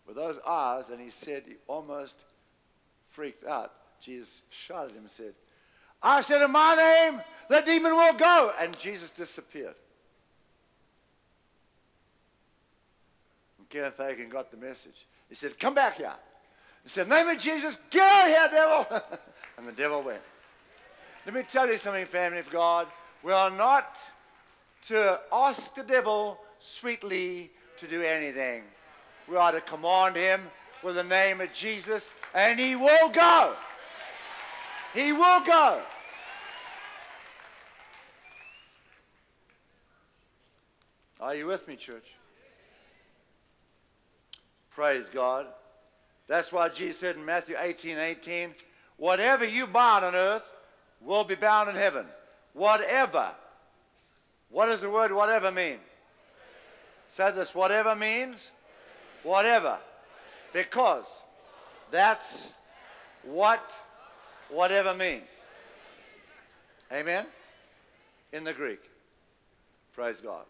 with 0.07 0.17
those 0.17 0.39
eyes, 0.47 0.91
and 0.91 1.01
he 1.01 1.11
said, 1.11 1.45
he 1.47 1.55
almost 1.69 2.17
freaked 3.11 3.47
out. 3.47 3.73
Jesus 4.01 4.43
shot 4.51 4.87
at 4.87 4.91
him 4.91 4.99
and 4.99 5.11
said, 5.11 5.35
I 6.03 6.21
said, 6.21 6.43
In 6.43 6.51
my 6.51 6.75
name, 6.75 7.21
the 7.49 7.61
demon 7.61 7.93
will 7.93 8.15
go. 8.15 8.53
And 8.59 8.77
Jesus 8.79 9.11
disappeared. 9.11 9.77
And 13.59 13.69
Kenneth 13.69 13.99
Hagin 13.99 14.29
got 14.29 14.51
the 14.51 14.57
message. 14.57 15.07
He 15.29 15.37
said, 15.37 15.59
Come 15.59 15.75
back 15.75 15.99
here. 15.99 16.13
He 16.83 16.89
said, 16.89 17.09
Name 17.09 17.29
of 17.29 17.39
Jesus, 17.39 17.79
get 17.91 18.03
out 18.03 18.27
here, 18.27 18.49
devil. 18.51 19.03
and 19.59 19.69
the 19.69 19.73
devil 19.73 20.03
went. 20.03 20.21
Let 21.25 21.35
me 21.37 21.43
tell 21.49 21.69
you 21.69 21.77
something, 21.77 22.05
family 22.07 22.41
of 22.41 22.51
God. 22.51 22.89
We 23.23 23.31
are 23.31 23.51
not 23.51 23.97
to 24.89 25.21
ask 25.33 25.73
the 25.75 25.85
devil 25.85 26.41
sweetly 26.59 27.53
to 27.79 27.87
do 27.87 28.03
anything. 28.03 28.65
We 29.29 29.37
are 29.37 29.53
to 29.53 29.61
command 29.61 30.17
him 30.17 30.41
with 30.83 30.97
the 30.97 31.05
name 31.05 31.41
of 31.41 31.53
Jesus, 31.53 32.15
and 32.35 32.59
he 32.59 32.75
will 32.75 33.09
go. 33.11 33.55
He 34.95 35.13
will 35.13 35.41
go. 35.43 35.81
Are 41.21 41.37
you 41.37 41.47
with 41.47 41.69
me, 41.69 41.77
church? 41.77 42.17
Praise 44.71 45.09
God. 45.09 45.47
That's 46.27 46.51
why 46.51 46.69
Jesus 46.69 46.99
said 46.99 47.15
in 47.15 47.25
Matthew 47.25 47.55
18 47.57 47.97
18, 47.97 48.55
whatever 48.97 49.45
you 49.45 49.69
bind 49.69 50.05
on 50.05 50.17
earth 50.17 50.43
will 51.05 51.25
be 51.25 51.35
bound 51.35 51.69
in 51.69 51.77
heaven. 51.77 52.07
Whatever. 52.53 53.31
What 54.51 54.67
does 54.67 54.83
the 54.83 54.91
word 54.91 55.13
whatever 55.13 55.51
mean? 55.51 55.79
Say 57.09 57.31
this 57.33 57.55
whatever 57.55 57.95
means 57.95 58.51
whatever. 59.23 59.79
Because 60.53 61.23
that's 61.91 62.53
what 63.23 63.73
whatever 64.51 64.95
means. 64.95 65.29
Amen? 66.93 67.27
In 68.33 68.45
the 68.45 68.53
Greek. 68.53 68.81
Praise 69.95 70.21
God. 70.21 70.45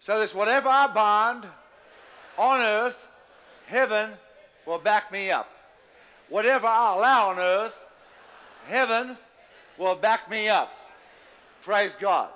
So 0.00 0.18
this 0.18 0.34
whatever 0.34 0.68
I 0.68 0.86
bind 0.88 1.46
on 2.36 2.60
earth, 2.60 3.08
heaven 3.66 4.10
will 4.66 4.78
back 4.78 5.10
me 5.10 5.30
up. 5.30 5.50
Whatever 6.28 6.66
I 6.66 6.94
allow 6.94 7.30
on 7.30 7.38
earth, 7.38 7.84
heaven 8.66 9.16
will 9.78 9.94
back 9.94 10.30
me 10.30 10.48
up. 10.48 10.72
Praise 11.62 11.96
God. 11.96 12.28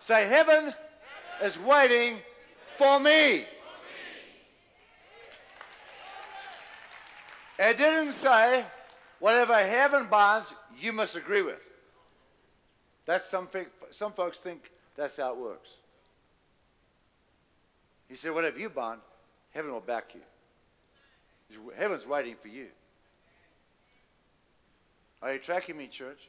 Say, 0.00 0.26
heaven 0.26 0.72
is 1.42 1.58
waiting 1.58 2.18
for 2.76 3.00
me. 3.00 3.44
It 7.58 7.78
didn't 7.78 8.12
say 8.12 8.64
whatever 9.18 9.54
heaven 9.54 10.06
binds, 10.10 10.52
you 10.78 10.92
must 10.92 11.16
agree 11.16 11.42
with. 11.42 11.60
That's 13.06 13.26
some, 13.26 13.48
some 13.90 14.12
folks 14.12 14.38
think 14.38 14.70
that's 14.96 15.16
how 15.16 15.32
it 15.32 15.38
works. 15.38 15.70
He 18.08 18.16
said, 18.16 18.32
whatever 18.32 18.58
you 18.58 18.68
bind, 18.68 19.00
heaven 19.52 19.72
will 19.72 19.80
back 19.80 20.14
you. 20.14 20.20
Heaven's 21.76 22.06
waiting 22.06 22.36
for 22.40 22.48
you. 22.48 22.66
Are 25.22 25.32
you 25.32 25.38
tracking 25.38 25.76
me, 25.76 25.86
church? 25.86 26.28